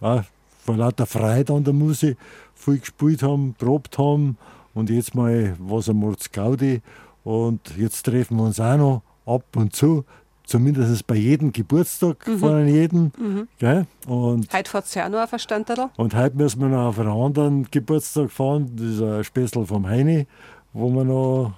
auch 0.00 0.22
vor 0.64 0.76
lauter 0.76 1.06
Freude 1.06 1.52
an 1.52 1.64
der 1.64 1.72
Musik 1.72 2.16
viel 2.54 2.78
gespielt 2.78 3.22
haben, 3.24 3.54
probt 3.58 3.98
haben. 3.98 4.38
Und 4.74 4.90
jetzt 4.90 5.16
mal 5.16 5.56
was 5.58 5.88
am 5.88 5.96
Mords 5.96 6.30
Gaudi. 6.30 6.82
Und 7.24 7.60
jetzt 7.76 8.04
treffen 8.04 8.36
wir 8.36 8.44
uns 8.44 8.60
auch 8.60 8.76
noch 8.76 9.02
ab 9.26 9.44
und 9.56 9.74
zu, 9.74 10.04
zumindest 10.44 11.04
bei 11.08 11.16
jedem 11.16 11.52
Geburtstag 11.52 12.24
von 12.38 12.68
jedem. 12.68 13.10
Gell? 13.58 13.86
Und 14.06 14.52
Heute 14.54 14.70
fährt 14.70 14.84
es 14.84 14.94
ja 14.94 15.06
auch 15.06 15.10
noch 15.10 15.32
auf 15.32 15.40
Standardl. 15.40 15.90
und 15.96 16.14
heute 16.14 16.36
müssen 16.36 16.60
wir 16.60 16.68
noch 16.68 16.86
auf 16.90 16.98
einen 17.00 17.10
anderen 17.10 17.68
Geburtstag 17.72 18.30
fahren. 18.30 18.70
Das 18.76 18.86
ist 18.86 19.02
ein 19.02 19.24
Spätzl 19.24 19.66
vom 19.66 19.86
Heini, 19.88 20.26
wo 20.72 20.88
wir 20.90 21.04
noch 21.04 21.52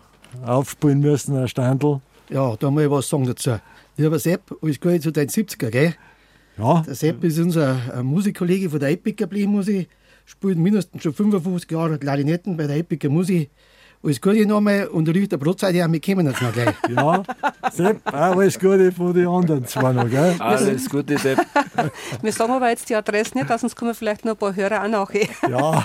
aufspielen 0.44 1.00
müssen, 1.00 1.36
ein 1.36 1.48
Standel. 1.48 2.00
Ja, 2.30 2.56
da 2.56 2.70
muss 2.70 2.82
ich 2.82 2.90
was 2.90 3.08
sagen 3.08 3.26
dazu. 3.26 3.56
Lieber 3.96 4.18
Sepp, 4.18 4.56
alles 4.62 4.80
Gute 4.80 5.00
zu 5.00 5.12
deinen 5.12 5.28
70er, 5.28 5.70
gell? 5.70 5.94
Ja, 6.56 6.82
Der 6.86 6.94
Sepp 6.94 7.22
ist 7.24 7.38
unser 7.38 7.76
äh, 7.94 8.02
Musikkollege 8.02 8.70
von 8.70 8.80
der 8.80 8.90
Epica 8.90 9.26
Musik, 9.46 9.88
spielt 10.24 10.58
mindestens 10.58 11.02
schon 11.02 11.12
55 11.12 11.70
Jahre 11.70 11.98
Klarinetten 11.98 12.56
bei 12.56 12.66
der 12.66 12.76
Epica 12.76 13.08
Musik. 13.08 13.50
Alles 14.04 14.20
Gute 14.20 14.44
nochmal 14.46 14.88
und 14.88 15.08
ruhig 15.08 15.28
der 15.28 15.36
Brotzeit 15.36 15.74
her, 15.74 15.90
wir 15.90 16.00
kommen 16.00 16.26
jetzt 16.26 16.42
noch 16.42 16.52
gleich. 16.52 16.74
ja. 16.88 17.22
Sepp, 17.70 18.04
auch 18.06 18.12
alles 18.12 18.58
Gute 18.58 18.90
von 18.90 19.14
den 19.14 19.28
anderen 19.28 19.66
zwei 19.66 19.92
noch, 19.92 20.08
gell? 20.10 20.34
Alles 20.40 20.90
Gute, 20.90 21.18
Sepp. 21.18 21.38
Wir 22.22 22.32
sagen 22.32 22.52
aber 22.52 22.68
jetzt 22.70 22.88
die 22.88 22.96
Adresse 22.96 23.38
nicht, 23.38 23.48
sonst 23.60 23.76
kommen 23.76 23.94
vielleicht 23.94 24.24
noch 24.24 24.32
ein 24.32 24.38
paar 24.38 24.56
Hörer 24.56 24.82
auch 24.82 24.88
nachher. 24.88 25.28
Ja, 25.48 25.84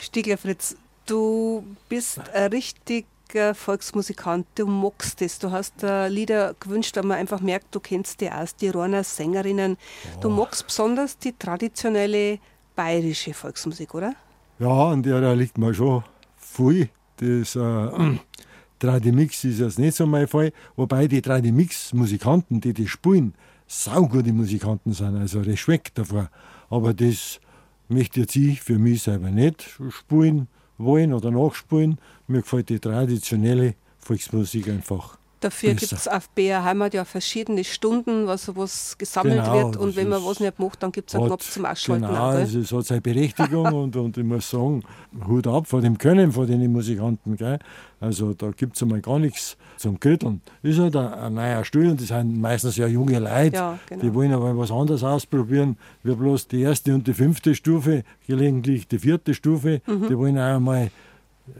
Stiegler 0.00 0.38
Fritz, 0.38 0.76
du 1.06 1.64
bist 1.88 2.20
ein 2.34 2.50
richtiger 2.50 3.54
Volksmusikant, 3.54 4.46
du 4.54 4.66
magst 4.66 5.22
es. 5.22 5.38
Du 5.38 5.50
hast 5.50 5.82
äh, 5.82 6.08
Lieder 6.08 6.54
gewünscht, 6.58 6.98
aber 6.98 7.08
man 7.08 7.18
einfach 7.18 7.40
merkt, 7.40 7.74
du 7.74 7.80
kennst 7.80 8.20
die 8.20 8.30
aus, 8.30 8.56
die 8.56 8.68
Rohner 8.68 9.04
Sängerinnen. 9.04 9.76
Du 10.20 10.30
magst 10.30 10.66
besonders 10.66 11.18
die 11.18 11.32
traditionelle 11.32 12.38
bayerische 12.74 13.34
Volksmusik, 13.34 13.94
oder? 13.94 14.14
ja, 14.60 14.90
an 14.90 15.02
der 15.02 15.34
liegt 15.34 15.58
mir 15.58 15.74
schon 15.74 16.04
viel. 16.36 16.90
Das 17.16 17.56
äh, 17.56 18.18
Tradimix 18.78 19.44
ist 19.44 19.58
jetzt 19.58 19.78
nicht 19.78 19.96
so 19.96 20.06
mein 20.06 20.28
Fall, 20.28 20.52
wobei 20.76 21.08
die 21.08 21.22
Tradimix-Musikanten, 21.22 22.60
die 22.60 22.74
das 22.74 22.88
spielen, 22.88 23.34
saugute 23.66 24.32
Musikanten 24.32 24.92
sind, 24.92 25.16
also 25.16 25.40
Respekt 25.40 25.98
davor. 25.98 26.30
Aber 26.68 26.94
das 26.94 27.40
möchte 27.88 28.20
jetzt 28.20 28.36
ich 28.36 28.60
für 28.60 28.78
mich 28.78 29.02
selber 29.02 29.30
nicht 29.30 29.66
spielen 29.90 30.46
wollen 30.80 31.12
oder 31.12 31.30
nachspielen. 31.30 31.98
Mir 32.26 32.42
gefällt 32.42 32.68
die 32.68 32.80
traditionelle 32.80 33.74
Volksmusik 33.98 34.68
einfach. 34.68 35.19
Dafür 35.40 35.72
gibt 35.74 35.92
es 35.92 36.06
auf 36.06 36.28
BR 36.30 36.64
Heimat 36.64 36.92
ja 36.92 37.04
verschiedene 37.06 37.64
Stunden, 37.64 38.26
wo 38.26 38.36
sowas 38.36 38.96
gesammelt 38.98 39.36
Genau, 39.42 39.54
wird. 39.54 39.76
Und 39.78 39.88
das 39.88 39.96
wenn 39.96 40.08
man 40.10 40.22
was 40.24 40.38
nicht 40.38 40.58
macht, 40.58 40.82
dann 40.82 40.92
gibt 40.92 41.08
es 41.08 41.14
einen 41.14 41.24
Hat- 41.24 41.28
Knopf 41.30 41.50
zum 41.50 41.64
Ausschalten. 41.64 42.06
Genau, 42.06 42.14
auch, 42.18 42.30
also 42.32 42.58
es 42.60 42.70
hat 42.72 42.84
seine 42.84 43.00
Berechtigung 43.00 43.64
und, 43.72 43.96
und 43.96 44.18
ich 44.18 44.24
muss 44.24 44.50
sagen, 44.50 44.82
Hut 45.26 45.46
ab 45.46 45.66
vor 45.66 45.80
dem 45.80 45.96
Können 45.96 46.30
von 46.32 46.46
den 46.46 46.70
Musikanten. 46.70 47.36
Gell? 47.36 47.58
Also 48.00 48.34
da 48.34 48.50
gibt 48.50 48.76
es 48.76 48.82
einmal 48.82 49.00
gar 49.00 49.18
nichts 49.18 49.56
zum 49.78 49.98
Kritteln. 49.98 50.42
Ist 50.62 50.78
halt 50.78 50.94
ein, 50.96 51.12
ein 51.14 51.34
neuer 51.34 51.64
Stil 51.64 51.88
und 51.90 52.00
die 52.00 52.04
sind 52.04 52.38
meistens 52.40 52.76
ja 52.76 52.86
junge 52.86 53.18
Leute, 53.18 53.56
Ja, 53.56 53.78
genau. 53.88 54.02
die 54.02 54.14
wollen 54.14 54.32
aber 54.32 54.56
was 54.58 54.70
anderes 54.70 55.02
ausprobieren, 55.02 55.76
wie 56.02 56.14
bloß 56.14 56.48
die 56.48 56.60
erste 56.62 56.94
und 56.94 57.06
die 57.06 57.14
fünfte 57.14 57.54
Stufe, 57.54 58.04
gelegentlich 58.26 58.88
die 58.88 58.98
vierte 58.98 59.32
Stufe, 59.34 59.80
Mhm. 59.86 60.08
die 60.08 60.18
wollen 60.18 60.38
auch 60.38 60.60
mal 60.60 60.90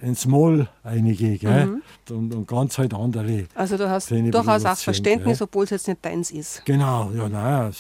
ins 0.01 0.27
Moll 0.27 0.69
reingehen. 0.85 1.39
Gell? 1.39 1.81
Und, 2.11 2.35
und 2.35 2.47
ganz 2.47 2.79
halt 2.79 2.95
andere. 2.95 3.45
Also 3.55 3.77
du 3.77 3.89
hast 3.89 4.11
durchaus 4.11 4.65
auch 4.65 4.77
Verständnis, 4.77 5.39
gell? 5.39 5.45
obwohl 5.49 5.65
es 5.65 5.71
jetzt 5.71 5.89
nicht 5.89 6.05
deins 6.05 6.31
ist. 6.31 6.65
Genau, 6.65 7.11
ja, 7.17 7.29
nein, 7.29 7.73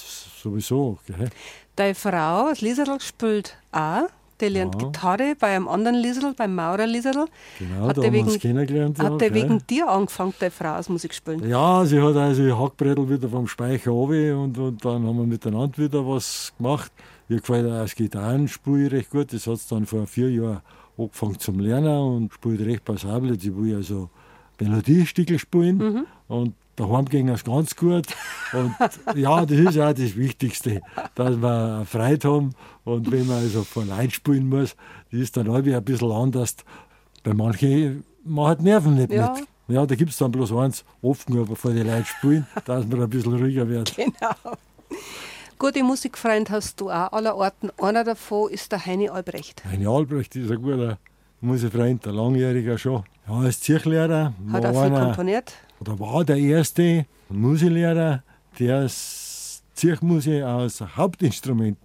sowieso. 0.42 0.98
Gell? 1.06 1.28
Deine 1.76 1.94
Frau, 1.94 2.48
das 2.50 2.60
Lieserl, 2.60 3.00
spielt 3.00 3.56
auch. 3.72 4.08
Die 4.40 4.46
lernt 4.48 4.74
Ja. 4.80 4.86
Gitarre 4.88 5.34
bei 5.38 5.48
einem 5.54 5.68
anderen 5.68 5.96
Lieserl, 5.98 6.32
beim 6.34 6.54
Maurer 6.54 6.86
Lieserl. 6.86 7.26
Genau, 7.58 7.88
Hat 7.88 7.98
da 7.98 8.00
der 8.00 8.12
wegen- 8.12 8.38
kennengelernt. 8.38 8.96
ja, 8.96 9.04
Hat 9.04 9.20
der 9.20 9.30
gell? 9.30 9.42
wegen 9.42 9.66
dir 9.68 9.86
angefangen, 9.86 10.32
deine 10.38 10.50
Frau 10.50 10.76
aus 10.76 10.88
Musik 10.88 11.12
spielen? 11.12 11.46
Ja, 11.46 11.84
sie 11.84 12.00
hat 12.00 12.16
also 12.16 12.42
die 12.42 12.52
Hackbrettel 12.52 13.06
wieder 13.10 13.28
vom 13.28 13.46
Speicher 13.46 13.90
runter 13.90 14.38
und, 14.38 14.56
und 14.56 14.82
dann 14.82 15.06
haben 15.06 15.18
wir 15.18 15.26
miteinander 15.26 15.76
wieder 15.76 16.06
was 16.06 16.54
gemacht. 16.56 16.90
Ihr 17.28 17.38
gefällt 17.40 17.66
auch 17.66 17.82
das 17.82 17.94
Gitarrenspiel 17.94 18.88
recht 18.88 19.10
gut. 19.10 19.30
Das 19.32 19.46
hat 19.46 19.58
sie 19.58 19.74
dann 19.74 19.84
vor 19.84 20.06
vier 20.06 20.30
Jahren 20.30 20.62
angefangen 21.04 21.38
zum 21.38 21.58
Lernen 21.60 21.98
und 21.98 22.32
spielt 22.32 22.60
recht 22.60 22.84
passabel. 22.84 23.38
Sie 23.38 23.54
will 23.56 23.76
also 23.76 24.10
Melodiestücke 24.60 25.38
spielen 25.38 26.06
und 26.28 26.54
daheim 26.76 27.06
ging 27.06 27.26
das 27.28 27.44
ganz 27.44 27.74
gut. 27.76 28.06
Und 28.52 28.74
ja, 29.16 29.44
das 29.46 29.58
ist 29.58 29.78
auch 29.78 29.92
das 29.92 30.16
Wichtigste, 30.16 30.80
dass 31.14 31.36
wir 31.36 31.84
Freude 31.86 32.28
haben. 32.28 32.50
Und 32.84 33.10
wenn 33.10 33.26
man 33.26 33.38
also 33.38 33.62
vor 33.64 33.84
Leid 33.84 34.12
spielen 34.12 34.48
muss, 34.48 34.76
das 35.10 35.20
ist 35.20 35.36
dann 35.36 35.46
irgendwie 35.46 35.74
ein 35.74 35.84
bisschen 35.84 36.10
anders. 36.12 36.56
Bei 37.22 37.34
manchen, 37.34 38.04
man 38.24 38.48
hat 38.48 38.62
Nerven 38.62 38.94
nicht 38.96 39.12
Ja. 39.12 39.32
mit. 39.34 39.46
Ja, 39.68 39.86
da 39.86 39.94
gibt 39.94 40.10
es 40.10 40.16
dann 40.16 40.32
bloß 40.32 40.52
eins, 40.52 40.84
oft 41.00 41.30
nur 41.30 41.46
bevor 41.46 41.70
die 41.70 41.82
Leute 41.82 42.04
spielen, 42.06 42.44
dass 42.64 42.86
man 42.88 43.02
ein 43.02 43.10
bisschen 43.10 43.34
ruhiger 43.34 43.68
wird. 43.68 43.94
Genau. 43.96 44.56
Gute 45.60 45.82
Musikfreund 45.84 46.48
hast 46.48 46.80
du 46.80 46.88
auch 46.90 47.12
aller 47.12 47.36
Orten. 47.36 47.68
Einer 47.78 48.02
davon 48.02 48.50
ist 48.50 48.72
der 48.72 48.86
Heini 48.86 49.10
Albrecht. 49.10 49.62
Heini 49.70 49.86
Albrecht 49.86 50.34
ist 50.34 50.50
ein 50.50 50.62
guter 50.62 50.96
Musikfreund, 51.42 52.06
ein 52.08 52.14
langjähriger 52.14 52.78
schon. 52.78 53.04
Ja, 53.28 53.34
als 53.40 53.60
Zirchlehrer 53.60 54.32
Hat 54.52 54.64
auch 54.64 54.82
viel 54.86 54.90
komponiert. 54.98 55.52
oder 55.80 56.00
war 56.00 56.24
der 56.24 56.38
erste 56.38 57.04
Musiklehrer, 57.28 58.22
der 58.58 58.88
Zirchmusik 59.74 60.42
als 60.44 60.80
Hauptinstrument 60.96 61.76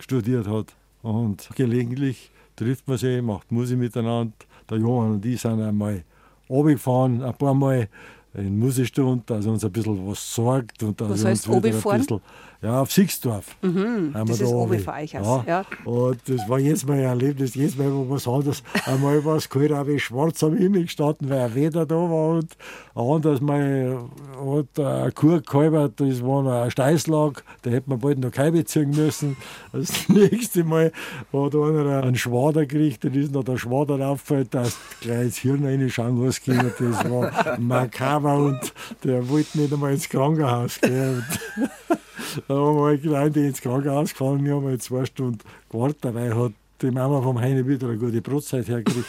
studiert 0.00 0.48
hat. 0.48 0.74
Und 1.02 1.48
gelegentlich 1.54 2.32
trifft 2.56 2.88
man 2.88 2.98
sich, 2.98 3.22
macht 3.22 3.52
Musik 3.52 3.78
miteinander. 3.78 4.32
Der 4.68 4.78
Johann 4.78 5.12
und 5.12 5.24
ich 5.24 5.40
sind 5.40 5.62
einmal 5.62 6.02
runtergefahren, 6.48 7.22
ein 7.22 7.34
paar 7.34 7.54
Mal 7.54 7.88
in 8.34 8.58
Musikstunde, 8.58 9.22
dass 9.26 9.46
er 9.46 9.52
uns 9.52 9.64
ein 9.64 9.70
bisschen 9.72 10.04
was 10.08 10.34
sorgt. 10.34 10.82
Und 10.82 11.00
dass 11.00 11.10
Was 11.10 11.22
er 11.22 11.30
heißt 11.30 11.46
uns 11.48 11.56
wieder 11.64 11.76
ein 11.76 11.82
bisschen- 12.00 12.20
Ja, 12.62 12.82
auf 12.82 12.92
Sixdorf. 12.92 13.56
Mhm, 13.62 14.12
das 14.12 14.38
ist 14.38 14.52
oben 14.52 14.78
von 14.80 14.94
euch 14.94 15.18
aus, 15.18 15.44
ja. 15.46 15.64
Und 15.86 16.20
das 16.26 16.46
war 16.46 16.58
jetzt 16.58 16.86
mal 16.86 16.98
ein 16.98 17.04
Erlebnis, 17.04 17.54
jedes 17.54 17.78
Mal, 17.78 17.90
wo 17.90 18.10
was 18.10 18.28
anderes. 18.28 18.62
Einmal 18.84 19.24
war 19.24 19.36
es 19.36 19.48
kalt, 19.48 19.72
auch 19.72 19.86
wie 19.86 19.98
schwarz 19.98 20.44
am 20.44 20.58
Himmel 20.58 20.82
gestanden, 20.82 21.30
weil 21.30 21.40
ein 21.40 21.54
Wetter 21.54 21.86
da 21.86 21.94
war. 21.94 22.36
Und 22.36 22.54
ein 22.94 23.02
anderes 23.02 23.40
Mal 23.40 23.98
hat 24.38 24.78
eine 24.78 25.12
Kuh 25.12 25.40
gehalbert, 25.40 25.94
das 26.00 26.22
war 26.22 26.42
noch 26.42 26.64
ein 26.64 26.70
Steißlag, 26.70 27.42
da 27.62 27.70
hätte 27.70 27.88
man 27.88 27.98
bald 27.98 28.18
noch 28.18 28.30
Keibe 28.30 28.62
ziehen 28.66 28.90
müssen. 28.90 29.38
Das 29.72 30.08
nächste 30.10 30.62
Mal 30.62 30.92
hat 31.32 31.54
einer 31.54 32.02
einen 32.02 32.16
Schwader 32.16 32.66
gekriegt, 32.66 33.04
dann 33.04 33.14
ist 33.14 33.32
noch 33.32 33.44
der 33.44 33.56
Schwader 33.56 34.06
aufgefallen, 34.06 34.48
dass 34.50 34.76
gleich 35.00 35.22
ins 35.22 35.38
Hirn 35.38 35.64
reinschauen 35.64 36.22
was 36.22 36.42
ging. 36.42 36.60
Das 36.78 37.10
war 37.10 37.58
makaber 37.58 38.36
und 38.36 38.60
der 39.02 39.26
wollte 39.30 39.58
nicht 39.58 39.72
einmal 39.72 39.94
ins 39.94 40.10
Krankenhaus 40.10 40.78
gehen. 40.78 41.24
Da 42.50 42.56
haben 42.56 43.02
wir 43.04 43.16
halt 43.16 43.36
die 43.36 43.46
ins 43.46 43.60
Krankenhaus 43.60 44.10
gefahren. 44.10 44.44
Wir 44.44 44.56
haben 44.56 44.66
halt 44.66 44.82
zwei 44.82 45.04
Stunden 45.04 45.38
gewartet, 45.70 46.12
weil 46.12 46.34
hat 46.34 46.50
die 46.82 46.90
Mama 46.90 47.22
vom 47.22 47.40
Heine 47.40 47.64
wieder 47.64 47.86
eine 47.86 47.96
gute 47.96 48.20
Brotzeit 48.20 48.66
hergekriegt. 48.66 49.06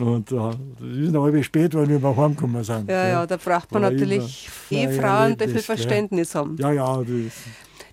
Und 0.00 0.32
äh, 0.32 0.34
das 0.34 0.56
ist 0.80 1.12
noch 1.12 1.22
halb 1.22 1.44
spät, 1.44 1.72
weil 1.76 1.88
wir 1.88 2.00
mal 2.00 2.16
heimgekommen 2.16 2.64
sind. 2.64 2.90
Ja, 2.90 3.06
ja, 3.06 3.26
da 3.28 3.36
braucht 3.36 3.70
man 3.70 3.84
War 3.84 3.92
natürlich 3.92 4.48
Ehefrauen, 4.70 5.38
die 5.38 5.46
viel. 5.46 5.60
Verständnis 5.60 6.34
haben. 6.34 6.56
Ja, 6.58 6.72
ja, 6.72 6.96
das, 6.96 7.32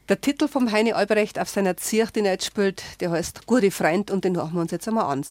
Der 0.09 0.19
Titel 0.19 0.47
vom 0.47 0.71
Heini 0.71 0.93
Albrecht 0.93 1.37
auf 1.37 1.49
seiner 1.49 1.77
Zirch, 1.77 2.09
den 2.09 2.25
er 2.25 2.31
jetzt 2.31 2.47
spielt, 2.47 2.81
der 3.01 3.11
heißt 3.11 3.45
Gute 3.45 3.69
Freund 3.69 4.09
und 4.09 4.25
den 4.25 4.35
hören 4.35 4.53
wir 4.53 4.61
uns 4.61 4.71
jetzt 4.71 4.87
einmal 4.87 5.05
an. 5.05 5.23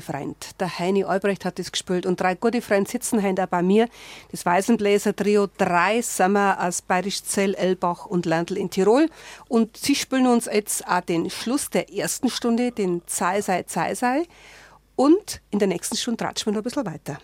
Freund. 0.00 0.60
Der 0.60 0.78
Heini 0.78 1.04
Albrecht 1.04 1.44
hat 1.44 1.58
das 1.58 1.72
gespielt 1.72 2.06
und 2.06 2.20
drei 2.20 2.34
gute 2.34 2.62
Freunde 2.62 2.90
sitzen 2.90 3.22
heute 3.22 3.44
auch 3.44 3.48
bei 3.48 3.62
mir. 3.62 3.88
Das 4.30 4.46
Weißenbläser 4.46 5.14
Trio, 5.14 5.48
drei 5.58 6.02
Sommer 6.02 6.58
aus 6.60 6.82
Bayerisch 6.82 7.22
Zell, 7.22 7.54
Elbach 7.54 8.06
und 8.06 8.26
Landl 8.26 8.56
in 8.56 8.70
Tirol. 8.70 9.08
Und 9.48 9.76
sie 9.76 9.94
spielen 9.94 10.26
uns 10.26 10.46
jetzt 10.46 10.86
auch 10.86 11.00
den 11.00 11.30
Schluss 11.30 11.70
der 11.70 11.92
ersten 11.92 12.30
Stunde, 12.30 12.72
den 12.72 13.02
Zei 13.06 13.40
sei, 13.40 13.62
Zei 13.64 13.94
sei. 13.94 14.22
Und 14.96 15.40
in 15.50 15.58
der 15.58 15.68
nächsten 15.68 15.96
Stunde 15.96 16.24
tratschen 16.24 16.46
wir 16.46 16.52
noch 16.52 16.60
ein 16.60 16.64
bisschen 16.64 16.86
weiter. 16.86 17.18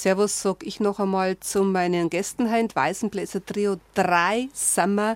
Servus, 0.00 0.40
sag 0.40 0.66
ich 0.66 0.80
noch 0.80 0.98
einmal 0.98 1.38
zu 1.40 1.62
meinen 1.62 2.08
Gästen 2.08 2.50
heint, 2.50 2.74
Weißenbläser 2.74 3.44
Trio 3.44 3.76
3 3.92 4.48
Sommer 4.54 5.14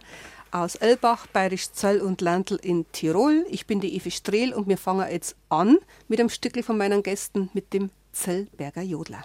aus 0.50 0.74
Elbach, 0.74 1.26
Bayerisch 1.26 1.72
Zell 1.72 2.02
und 2.02 2.20
Landl 2.20 2.56
in 2.56 2.84
Tirol. 2.92 3.46
Ich 3.48 3.66
bin 3.66 3.80
die 3.80 3.96
Evi 3.96 4.10
Strehl 4.10 4.52
und 4.52 4.68
wir 4.68 4.76
fangen 4.76 5.10
jetzt 5.10 5.36
an 5.48 5.78
mit 6.08 6.20
einem 6.20 6.28
Stückel 6.28 6.62
von 6.62 6.76
meinen 6.76 7.02
Gästen, 7.02 7.48
mit 7.54 7.72
dem 7.72 7.88
Zellberger 8.12 8.82
Jodler. 8.82 9.24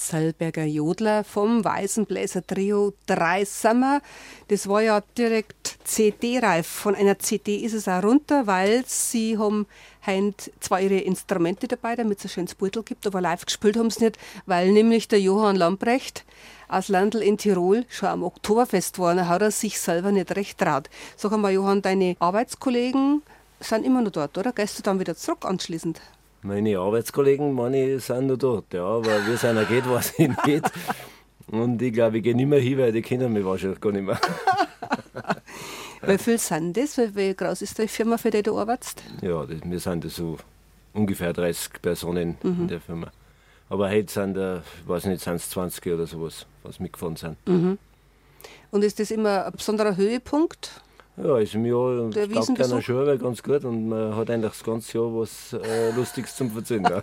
Zellberger 0.00 0.64
Jodler 0.64 1.24
vom 1.24 1.62
Weißenbläser 1.62 2.46
Trio 2.46 2.94
3 3.06 3.44
Sommer. 3.44 4.00
Das 4.48 4.66
war 4.66 4.80
ja 4.80 5.02
direkt 5.18 5.76
CD-reif. 5.84 6.66
Von 6.66 6.94
einer 6.94 7.18
CD 7.18 7.56
ist 7.56 7.74
es 7.74 7.86
auch 7.86 8.02
runter, 8.02 8.46
weil 8.46 8.82
sie 8.86 9.36
haben 9.36 9.66
heint 10.06 10.50
zwar 10.60 10.80
ihre 10.80 10.98
Instrumente 10.98 11.68
dabei, 11.68 11.96
damit 11.96 12.18
es 12.18 12.24
ein 12.24 12.28
schönes 12.30 12.54
Beutel 12.54 12.82
gibt, 12.82 13.06
aber 13.06 13.20
live 13.20 13.44
gespielt 13.44 13.76
haben 13.76 13.90
sie 13.90 14.04
nicht, 14.04 14.18
weil 14.46 14.72
nämlich 14.72 15.06
der 15.06 15.20
Johann 15.20 15.56
Lamprecht 15.56 16.24
aus 16.68 16.88
Landl 16.88 17.18
in 17.18 17.36
Tirol 17.36 17.84
schon 17.90 18.08
am 18.08 18.22
Oktoberfest 18.22 18.98
war. 18.98 19.14
Da 19.14 19.28
hat 19.28 19.42
er 19.42 19.50
sich 19.50 19.78
selber 19.78 20.12
nicht 20.12 20.34
recht 20.34 20.58
traut. 20.58 20.88
Sag 21.16 21.32
einmal, 21.32 21.52
Johann, 21.52 21.82
deine 21.82 22.16
Arbeitskollegen 22.20 23.22
sind 23.60 23.84
immer 23.84 24.00
noch 24.00 24.12
dort, 24.12 24.38
oder? 24.38 24.52
Gehst 24.52 24.78
du 24.78 24.82
dann 24.82 24.98
wieder 24.98 25.14
zurück 25.14 25.44
anschließend? 25.44 26.00
Meine 26.42 26.78
Arbeitskollegen, 26.78 27.52
meine, 27.52 28.00
sind 28.00 28.26
noch 28.26 28.38
dort, 28.38 28.72
ja, 28.72 28.84
aber 28.84 29.26
wie 29.26 29.32
es 29.32 29.44
einer 29.44 29.64
geht, 29.64 29.88
weiß 29.88 30.14
ich 30.18 30.30
nicht. 30.46 30.70
Und 31.48 31.82
ich 31.82 31.92
glaube, 31.92 32.18
ich 32.18 32.22
gehe 32.22 32.34
nicht 32.34 32.46
mehr 32.46 32.60
hin, 32.60 32.78
weil 32.78 32.92
die 32.92 33.02
kennen 33.02 33.32
mich 33.32 33.44
wahrscheinlich 33.44 33.80
gar 33.80 33.92
nicht 33.92 34.04
mehr. 34.04 34.18
Wie 36.02 36.16
viel 36.16 36.38
sind 36.38 36.76
das? 36.76 36.96
Wie, 36.96 37.34
groß 37.34 37.60
ist 37.60 37.76
die 37.76 37.86
Firma, 37.88 38.16
für 38.16 38.30
die 38.30 38.42
du 38.42 38.58
arbeitest? 38.58 39.02
Ja, 39.20 39.44
das, 39.44 39.58
wir 39.62 39.80
sind 39.80 40.10
so 40.10 40.38
ungefähr 40.94 41.34
30 41.34 41.82
Personen 41.82 42.38
in 42.42 42.68
der 42.68 42.80
Firma. 42.80 43.10
Aber 43.68 43.90
heute 43.90 44.10
sind, 44.10 44.36
äh, 44.38 44.58
ich 44.58 44.88
weiß 44.88 45.04
nicht, 45.06 45.22
sind 45.22 45.34
es 45.34 45.50
20 45.50 45.86
oder 45.92 46.06
sowas, 46.06 46.46
was 46.62 46.80
mitgefahren 46.80 47.16
sind. 47.16 47.36
Und 48.70 48.84
ist 48.84 48.98
das 48.98 49.10
immer 49.10 49.44
ein 49.44 49.52
besonderer 49.52 49.96
Höhepunkt? 49.96 50.80
Ja, 51.16 51.34
also 51.34 51.58
mir 51.58 52.10
Der 52.10 52.30
taugt 52.30 52.60
einer 52.60 53.00
aber 53.00 53.18
ganz 53.18 53.42
gut 53.42 53.64
und 53.64 53.88
man 53.88 54.16
hat 54.16 54.30
eigentlich 54.30 54.52
das 54.52 54.64
ganze 54.64 54.98
Jahr 54.98 55.14
was 55.14 55.52
äh, 55.52 55.90
Lustiges 55.92 56.34
zum 56.36 56.50
Verzeihen. 56.50 56.86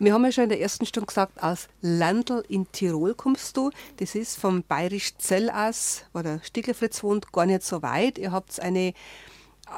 Wir 0.00 0.12
haben 0.12 0.24
ja 0.24 0.32
schon 0.32 0.44
in 0.44 0.50
der 0.50 0.60
ersten 0.60 0.86
Stunde 0.86 1.06
gesagt, 1.06 1.40
aus 1.42 1.68
Landl 1.80 2.44
in 2.48 2.70
Tirol 2.72 3.14
kommst 3.14 3.56
du. 3.56 3.70
Das 3.98 4.16
ist 4.16 4.38
vom 4.38 4.64
Bayerisch 4.64 5.16
Zell 5.18 5.48
aus, 5.48 6.04
wo 6.12 6.20
der 6.20 6.40
Stieglefritz 6.42 7.04
wohnt, 7.04 7.32
gar 7.32 7.46
nicht 7.46 7.62
so 7.62 7.80
weit. 7.80 8.18
Ihr 8.18 8.32
habt 8.32 8.58
eine, 8.60 8.92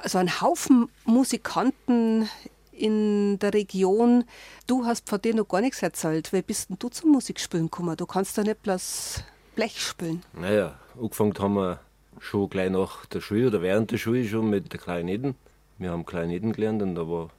also 0.02 0.16
einen 0.18 0.40
Haufen 0.40 0.88
Musikanten 1.04 2.30
in 2.72 3.38
der 3.38 3.52
Region. 3.52 4.24
Du 4.66 4.86
hast 4.86 5.08
von 5.08 5.20
dir 5.20 5.34
noch 5.34 5.48
gar 5.48 5.60
nichts 5.60 5.82
erzählt. 5.82 6.32
Wie 6.32 6.42
bist 6.42 6.70
denn 6.70 6.78
du 6.78 6.88
zum 6.88 7.12
Musikspielen 7.12 7.66
gekommen? 7.66 7.96
Du 7.96 8.06
kannst 8.06 8.38
doch 8.38 8.42
nicht 8.42 8.62
bloß 8.62 9.22
Blech 9.54 9.80
spielen. 9.80 10.22
Naja, 10.32 10.78
angefangen 10.98 11.34
haben 11.38 11.54
wir 11.54 11.80
schon 12.20 12.48
gleich 12.48 12.70
nach 12.70 13.06
der 13.06 13.20
Schule 13.20 13.48
oder 13.48 13.62
während 13.62 13.90
der 13.90 13.98
Schule 13.98 14.24
schon 14.24 14.50
mit 14.50 14.72
der 14.72 14.80
Klarinetten. 14.80 15.34
Wir 15.78 15.90
haben 15.90 16.06
Klarinetten 16.06 16.52
gelernt 16.52 16.82
und 16.82 16.94
da 16.94 17.08
war 17.08 17.30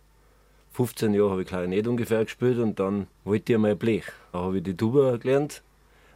15 0.78 1.16
Jahre 1.16 1.32
habe 1.32 1.42
ich 1.42 1.48
Klarinett 1.48 1.88
ungefähr 1.88 2.24
gespielt 2.24 2.60
und 2.60 2.80
dann 2.80 3.08
wollte 3.24 3.52
ich 3.52 3.56
einmal 3.56 3.76
Blech. 3.76 4.06
Da 4.32 4.42
habe 4.42 4.58
ich 4.58 4.64
die 4.64 4.78
Tuba 4.78 5.18
gelernt, 5.18 5.64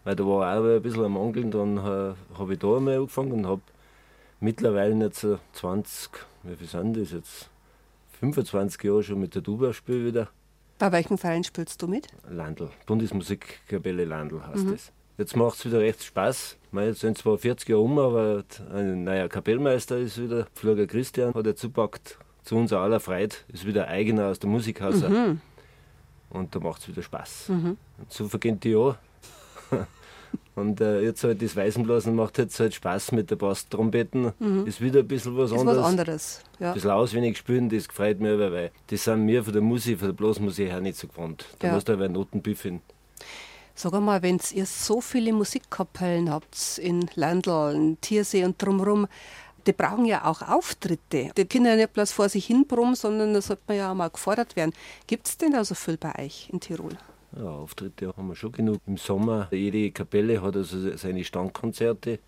weil 0.03 0.15
da 0.15 0.23
war 0.23 0.55
auch 0.55 0.63
ein 0.63 0.81
bisschen 0.83 1.03
am 1.03 1.13
Mangel. 1.13 1.49
Dann 1.49 1.77
äh, 1.77 2.37
habe 2.37 2.53
ich 2.53 2.59
da 2.59 2.77
einmal 2.77 2.97
angefangen 2.97 3.31
und 3.31 3.47
habe 3.47 3.61
mittlerweile 4.39 4.93
jetzt 5.03 5.21
so 5.21 5.39
20, 5.53 6.11
wie 6.43 6.55
viel 6.55 6.67
sind 6.67 6.95
das 6.95 7.11
jetzt? 7.11 7.49
25 8.19 8.83
Jahre 8.83 9.01
schon 9.01 9.19
mit 9.19 9.33
der 9.33 9.41
Tuba 9.41 9.73
spiele 9.73 10.05
wieder. 10.05 10.29
Bei 10.77 10.91
welchen 10.91 11.17
Verein 11.17 11.43
spielst 11.43 11.81
du 11.81 11.87
mit? 11.87 12.07
Landl, 12.29 12.69
Bundesmusikkapelle 12.85 14.05
Landl 14.05 14.45
heißt 14.45 14.67
das. 14.71 14.91
Jetzt 15.17 15.35
macht 15.35 15.57
es 15.57 15.65
wieder 15.65 15.79
recht 15.79 16.03
Spaß. 16.03 16.55
Jetzt 16.73 17.01
sind 17.01 17.17
zwar 17.17 17.37
40 17.37 17.67
Jahre 17.69 17.81
um, 17.81 17.99
aber 17.99 18.43
ein 18.73 19.03
neuer 19.03 19.27
Kapellmeister 19.27 19.97
ist 19.97 20.21
wieder, 20.21 20.47
Pfleger 20.55 20.87
Christian, 20.87 21.33
hat 21.33 21.45
er 21.45 21.55
zupackt. 21.55 22.17
Zu 22.43 22.55
unserer 22.55 22.79
aller 22.81 22.99
Freude 22.99 23.35
ist 23.53 23.65
wieder 23.67 23.87
eigener 23.87 24.27
aus 24.27 24.39
der 24.39 24.49
Musikhaus. 24.49 25.03
Und 25.03 26.55
da 26.55 26.59
macht 26.59 26.81
es 26.81 26.87
wieder 26.87 27.01
Spaß. 27.03 27.49
Und 27.49 27.77
so 28.09 28.27
vergehen 28.27 28.59
die 28.59 28.69
Jahre. 28.71 28.97
Und 30.55 30.79
äh, 30.81 31.01
jetzt 31.01 31.23
halt 31.23 31.41
das 31.41 31.55
Weißenblasen 31.55 32.15
macht 32.15 32.37
jetzt 32.37 32.59
halt 32.59 32.73
Spaß 32.73 33.11
mit 33.13 33.29
der 33.31 33.35
Basstrompeten. 33.35 34.31
Ist 34.65 34.79
wieder 34.81 34.99
ein 34.99 35.07
bisschen 35.07 35.37
was 35.37 35.51
Ist 35.51 35.59
anderes. 35.59 35.77
was 35.79 35.85
anderes. 35.85 36.41
Ja. 36.59 36.69
Ein 36.69 36.73
bisschen 36.75 36.89
auswendig 36.91 37.37
spielen, 37.37 37.69
das 37.69 37.87
gefreut 37.87 38.19
mir 38.19 38.33
aber, 38.33 38.51
weil 38.51 38.71
das 38.87 39.03
sind 39.03 39.27
wir 39.27 39.43
von 39.43 39.53
der 39.53 39.61
Musik, 39.61 39.99
von 39.99 40.07
der 40.09 40.13
Blasmusik 40.13 40.69
her 40.69 40.79
nicht 40.81 40.97
so 40.97 41.07
gewohnt. 41.07 41.45
Da 41.59 41.67
Ja. 41.67 41.73
musst 41.73 41.89
du 41.89 41.93
aber 41.93 42.07
Noten 42.09 42.41
büffeln. 42.41 42.81
Sag 43.81 43.95
einmal, 43.95 44.21
wenn 44.21 44.39
ihr 44.53 44.67
so 44.67 45.01
viele 45.01 45.33
Musikkapellen 45.33 46.29
habt 46.29 46.77
in 46.77 47.09
Landl, 47.15 47.73
in 47.73 47.99
Tiersee 47.99 48.45
und 48.45 48.61
drumherum, 48.61 49.07
die 49.65 49.73
brauchen 49.73 50.05
ja 50.05 50.25
auch 50.25 50.43
Auftritte. 50.43 51.31
Die 51.35 51.45
können 51.45 51.65
ja 51.65 51.75
nicht 51.75 51.91
bloß 51.91 52.11
vor 52.11 52.29
sich 52.29 52.45
hin 52.45 52.67
brummen, 52.67 52.93
sondern 52.93 53.33
da 53.33 53.41
sollte 53.41 53.63
man 53.65 53.77
ja 53.77 53.91
auch 53.91 53.95
mal 53.95 54.11
gefordert 54.11 54.55
werden. 54.55 54.71
Gibt 55.07 55.27
es 55.27 55.35
denn 55.35 55.53
da 55.53 55.65
so 55.65 55.73
viel 55.73 55.97
bei 55.97 56.13
euch 56.23 56.47
in 56.53 56.59
Tirol? 56.59 56.95
Ja, 57.35 57.49
Auftritte 57.49 58.13
haben 58.15 58.27
wir 58.27 58.35
schon 58.35 58.51
genug. 58.51 58.81
Im 58.85 58.97
Sommer, 58.97 59.47
jede 59.49 59.89
Kapelle 59.89 60.43
hat 60.43 60.55
also 60.55 60.95
seine 60.95 61.23
Standkonzerte, 61.23 62.19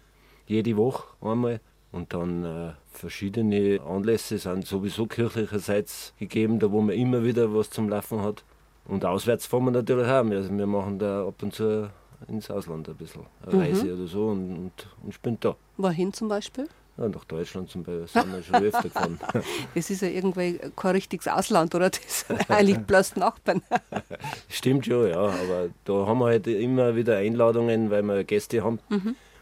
jede 0.48 0.76
Woche 0.76 1.04
einmal. 1.22 1.62
Und 1.92 2.16
dann 2.16 2.46
äh, 2.46 2.72
verschiedene 2.92 3.80
Anlässe 3.80 4.40
sind 4.40 4.66
sowieso 4.66 5.06
kirchlicherseits 5.06 6.16
gegeben, 6.18 6.58
da 6.58 6.72
wo 6.72 6.82
man 6.82 6.96
immer 6.96 7.24
wieder 7.24 7.54
was 7.54 7.70
zum 7.70 7.90
Laufen 7.90 8.24
hat. 8.24 8.44
Und 8.86 9.06
auswärts 9.06 9.46
fahren 9.46 9.66
wir 9.66 9.72
natürlich 9.72 10.08
auch. 10.08 10.24
Wir, 10.26 10.38
also 10.38 10.58
wir 10.58 10.68
machen 10.68 11.00
da 11.00 11.28
ab 11.28 11.42
und 11.42 11.54
zu 11.54 11.90
ins 12.28 12.50
Ausland 12.50 12.88
ein 12.88 12.96
bisschen, 12.96 13.26
eine 13.46 13.62
Reise 13.62 13.94
oder 13.94 14.08
so 14.08 14.28
und, 14.28 14.56
und, 14.56 14.88
und 15.04 15.14
spielen 15.14 15.38
da. 15.40 15.56
Wohin 15.78 16.14
zum 16.14 16.28
Beispiel? 16.28 16.68
Ja, 16.98 17.10
nach 17.10 17.26
Deutschland 17.26 17.70
zum 17.70 17.84
Beispiel 17.84 18.08
sind 18.08 18.34
wir 18.34 18.44
schon 18.44 18.64
öfter 18.64 18.84
gefahren. 18.84 19.20
Das 19.76 19.90
ist 19.90 20.02
ja 20.02 20.10
irgendwie 20.10 20.60
kein 20.76 20.92
richtiges 20.92 21.28
Ausland, 21.28 21.74
oder? 21.74 21.90
Das 21.90 22.22
sind 22.28 22.50
eigentlich 22.50 22.78
bloß 22.80 23.16
Nachbarn. 23.16 23.64
Stimmt 24.50 24.86
schon, 24.86 25.10
ja, 25.10 25.20
aber 25.20 25.70
da 25.86 26.06
haben 26.06 26.20
wir 26.20 26.26
halt 26.26 26.48
immer 26.48 26.96
wieder 26.96 27.18
Einladungen, 27.18 27.90
weil 27.90 28.04
wir 28.04 28.24
Gäste 28.24 28.64
haben. 28.64 28.80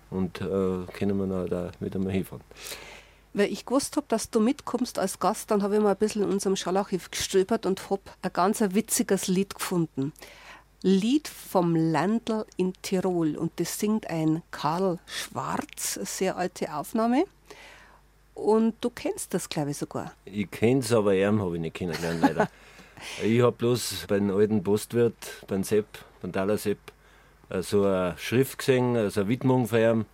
Und 0.09 0.41
äh, 0.41 0.45
können 0.93 1.17
wir 1.17 1.27
dann 1.27 1.49
da 1.49 1.71
wieder 1.79 1.99
mal 1.99 2.11
hinfahren. 2.11 2.43
Weil 3.33 3.51
ich 3.51 3.65
gewusst 3.65 3.95
habe, 3.95 4.05
dass 4.09 4.29
du 4.29 4.39
mitkommst 4.39 4.99
als 4.99 5.19
Gast, 5.19 5.51
dann 5.51 5.63
habe 5.63 5.75
ich 5.75 5.81
mal 5.81 5.91
ein 5.91 5.97
bisschen 5.97 6.23
in 6.23 6.29
unserem 6.29 6.55
Schallarchiv 6.55 7.11
gestöbert 7.11 7.65
und 7.65 7.89
habe 7.89 8.01
ein 8.21 8.33
ganz 8.33 8.61
ein 8.61 8.75
witziges 8.75 9.27
Lied 9.27 9.55
gefunden. 9.55 10.11
Lied 10.83 11.27
vom 11.27 11.75
Landl 11.75 12.45
in 12.57 12.73
Tirol 12.81 13.37
und 13.37 13.51
das 13.57 13.79
singt 13.79 14.09
ein 14.09 14.41
Karl 14.51 14.99
Schwarz, 15.05 15.97
eine 15.97 16.05
sehr 16.05 16.37
alte 16.37 16.73
Aufnahme. 16.73 17.25
Und 18.33 18.75
du 18.81 18.89
kennst 18.89 19.33
das, 19.33 19.47
glaube 19.47 19.71
ich, 19.71 19.77
sogar. 19.77 20.13
Ich 20.25 20.49
kenne 20.49 20.79
es, 20.79 20.91
aber 20.91 21.13
ihn 21.13 21.39
habe 21.39 21.55
ich 21.55 21.61
nicht 21.61 21.75
kennengelernt, 21.75 22.21
leider. 22.21 22.49
ich 23.23 23.41
habe 23.41 23.51
bloß 23.51 24.05
beim 24.07 24.31
alten 24.31 24.63
Postwirt, 24.63 25.45
beim 25.47 25.63
Sepp, 25.63 25.85
beim 26.21 26.31
Taler 26.31 26.57
Sepp, 26.57 26.79
äh, 27.49 27.61
so 27.61 27.83
eine 27.85 28.17
Schrift 28.17 28.57
gesehen, 28.57 28.95
also 28.95 29.21
eine 29.21 29.29
Widmung 29.29 29.67
von 29.67 29.79
ihm. 29.79 30.05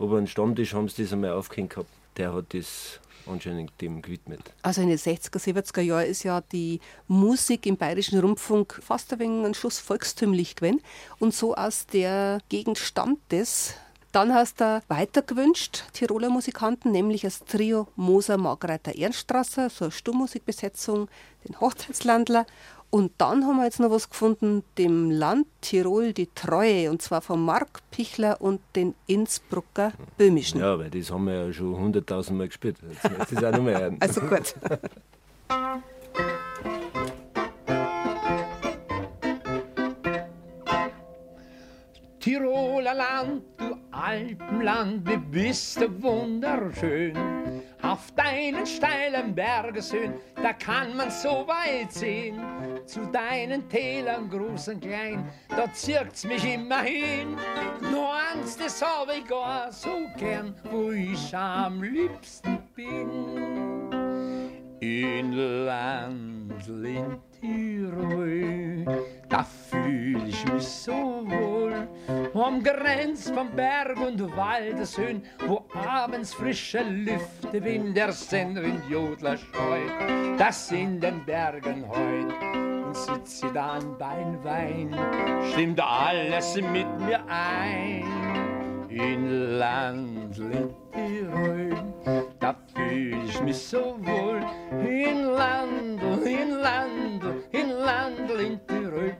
Aber 0.00 0.18
einen 0.18 0.26
Stammtisch 0.26 0.74
haben 0.74 0.88
sie 0.88 1.04
das 1.04 1.12
einmal 1.12 1.32
aufgehängt 1.32 1.70
gehabt. 1.70 1.90
Der 2.18 2.34
hat 2.34 2.52
das 2.52 3.00
anscheinend 3.26 3.72
dem 3.80 4.02
gewidmet. 4.02 4.40
Also 4.62 4.80
in 4.80 4.88
den 4.88 4.98
60er, 4.98 5.38
70er 5.38 5.80
Jahren 5.80 6.06
ist 6.06 6.24
ja 6.24 6.40
die 6.40 6.80
Musik 7.06 7.66
im 7.66 7.76
Bayerischen 7.76 8.18
Rundfunk 8.18 8.80
fast 8.82 9.12
ein 9.12 9.18
wenig 9.18 9.46
ein 9.46 9.54
Schuss 9.54 9.78
volkstümlich 9.78 10.56
gewesen. 10.56 10.80
Und 11.18 11.34
so 11.34 11.54
aus 11.54 11.86
der 11.86 12.40
Gegend 12.48 12.78
stammt 12.78 13.32
es. 13.32 13.74
Dann 14.10 14.32
hast 14.32 14.60
du 14.60 14.82
weitergewünscht, 14.88 15.84
Tiroler 15.92 16.30
Musikanten, 16.30 16.92
nämlich 16.92 17.22
das 17.22 17.44
Trio 17.44 17.88
Moser 17.94 18.38
Margreiter 18.38 18.96
Ernststrasser, 18.96 19.68
so 19.68 19.84
eine 19.84 19.92
Stummmusikbesetzung, 19.92 21.08
den 21.46 21.60
Hochzeitslandler. 21.60 22.46
Und 22.90 23.12
dann 23.18 23.44
haben 23.44 23.56
wir 23.56 23.64
jetzt 23.64 23.80
noch 23.80 23.90
was 23.90 24.08
gefunden, 24.08 24.64
dem 24.78 25.10
Land 25.10 25.46
Tirol 25.60 26.14
die 26.14 26.28
Treue, 26.34 26.90
und 26.90 27.02
zwar 27.02 27.20
von 27.20 27.44
Mark 27.44 27.80
Pichler 27.90 28.40
und 28.40 28.60
den 28.74 28.94
Innsbrucker 29.06 29.92
Böhmischen. 30.16 30.60
Ja, 30.60 30.78
weil 30.78 30.88
das 30.88 31.10
haben 31.10 31.26
wir 31.26 31.46
ja 31.46 31.52
schon 31.52 31.76
hunderttausend 31.76 32.38
Mal 32.38 32.48
gespielt. 32.48 32.78
Jetzt 32.88 33.32
ich 33.32 33.38
es 33.38 33.44
auch 33.44 33.52
noch 33.52 33.62
mehr. 33.62 33.94
Also 34.00 34.22
gut. 34.22 34.54
Tiroler 42.20 42.94
Land, 42.94 43.42
du 43.58 43.76
Alpenland, 43.90 45.08
wie 45.08 45.16
bist 45.16 45.80
du 45.80 46.02
wunderschön. 46.02 47.16
Auf 47.80 48.10
deinen 48.16 48.66
steilen 48.66 49.34
Bergeshöhen, 49.34 50.14
da 50.36 50.52
kann 50.52 50.96
man 50.96 51.10
so 51.10 51.46
weit 51.46 51.92
sehen. 51.92 52.38
Zu 52.88 53.04
deinen 53.12 53.68
Tälern, 53.68 54.30
groß 54.30 54.68
und 54.68 54.80
klein, 54.80 55.30
da 55.50 55.70
zirkt's 55.74 56.24
mich 56.24 56.42
immer 56.42 56.80
hin. 56.80 57.36
Nur 57.92 58.14
eins, 58.14 58.56
das 58.56 58.80
hab 58.80 59.14
ich 59.14 59.26
gar 59.26 59.70
so 59.70 60.06
gern, 60.16 60.54
wo 60.70 60.90
ich 60.92 61.36
am 61.36 61.82
liebsten 61.82 62.58
bin. 62.74 63.90
In 64.80 65.32
Landl 65.66 66.86
in 66.86 67.18
Tirol, 67.38 68.86
da 69.28 69.44
fühl 69.44 70.26
ich 70.26 70.50
mich 70.50 70.66
so 70.66 71.26
wohl. 71.26 71.86
Am 72.32 72.62
Grenz 72.62 73.30
von 73.30 73.50
Berg 73.50 74.00
und 74.00 74.34
Waldeshöhen, 74.34 75.24
wo 75.46 75.62
abends 75.74 76.32
frische 76.32 76.82
Lüfte 76.84 77.62
Wind 77.62 77.94
der 77.94 78.12
Senderwind 78.12 78.88
Jodler 78.88 79.36
scheut, 79.36 80.38
das 80.38 80.72
in 80.72 80.98
den 80.98 81.22
Bergen 81.26 81.86
heut 81.86 82.67
sitze 82.98 83.50
da 83.52 83.72
an 83.72 83.96
dein 83.98 84.44
Wein, 84.44 84.96
stimmt 85.52 85.80
alles 85.80 86.56
mit 86.56 86.86
mir 87.00 87.20
ein. 87.28 88.04
In 88.88 89.58
Land 89.58 90.34
Tirol, 90.92 91.70
da 92.40 92.56
fühl 92.74 93.18
ich 93.24 93.40
mich 93.42 93.58
so 93.58 93.96
wohl. 94.00 94.40
In 94.86 95.24
Land, 95.24 96.02
in 96.24 96.50
Land, 96.50 97.22
in 97.52 97.70
Land 97.70 98.30
in 98.30 98.60
Tirol. 98.66 99.16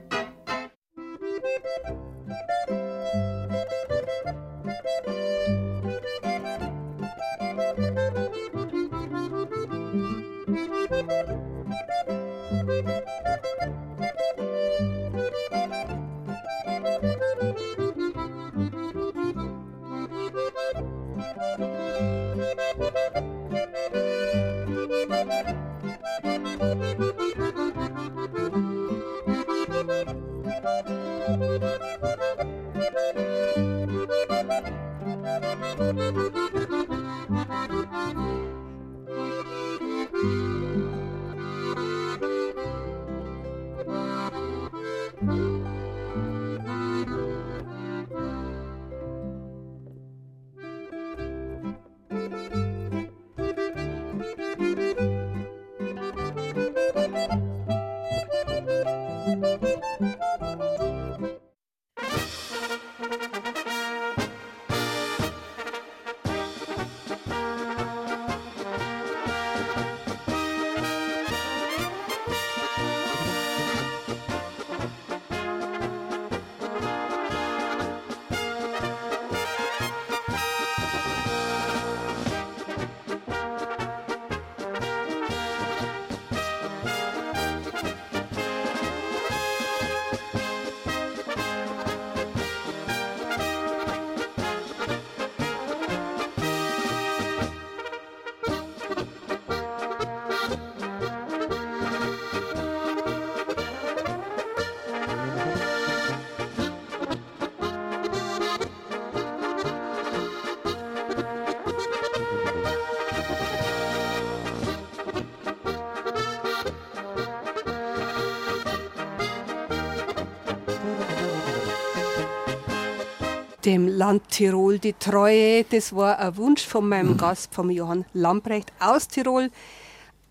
dem 123.69 123.87
Land 123.87 124.29
Tirol 124.29 124.79
die 124.79 124.93
Treue. 124.93 125.63
Das 125.63 125.95
war 125.95 126.17
ein 126.17 126.35
Wunsch 126.37 126.65
von 126.65 126.89
meinem 126.89 127.17
Gast, 127.17 127.53
vom 127.53 127.69
Johann 127.69 128.03
Lamprecht 128.13 128.73
aus 128.79 129.07
Tirol. 129.07 129.51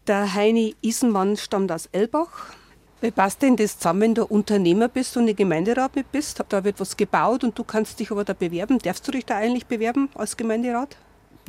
Der 0.08 0.34
Heini 0.34 0.74
Isenmann 0.80 1.36
stammt 1.36 1.70
aus 1.70 1.88
Elbach. 1.92 2.52
Wie 3.00 3.12
passt 3.12 3.42
denn 3.42 3.54
das 3.54 3.78
zusammen, 3.78 4.00
wenn 4.00 4.14
du 4.16 4.24
Unternehmer 4.24 4.88
bist 4.88 5.16
und 5.16 5.28
im 5.28 5.36
Gemeinderat 5.36 5.94
mit 5.94 6.10
bist? 6.10 6.42
Da 6.48 6.64
wird 6.64 6.80
was 6.80 6.96
gebaut 6.96 7.44
und 7.44 7.56
du 7.56 7.62
kannst 7.62 8.00
dich 8.00 8.10
aber 8.10 8.24
da 8.24 8.32
bewerben. 8.32 8.80
Darfst 8.80 9.06
du 9.06 9.12
dich 9.12 9.24
da 9.24 9.36
eigentlich 9.36 9.66
bewerben 9.66 10.08
als 10.16 10.36
Gemeinderat? 10.36 10.96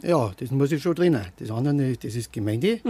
Ja, 0.04 0.32
das 0.38 0.52
muss 0.52 0.72
ich 0.72 0.84
schon 0.84 0.94
drinnen. 0.94 1.26
Das 1.40 1.50
andere, 1.50 1.98
das 1.98 2.14
ist 2.14 2.32
Gemeinde 2.32 2.82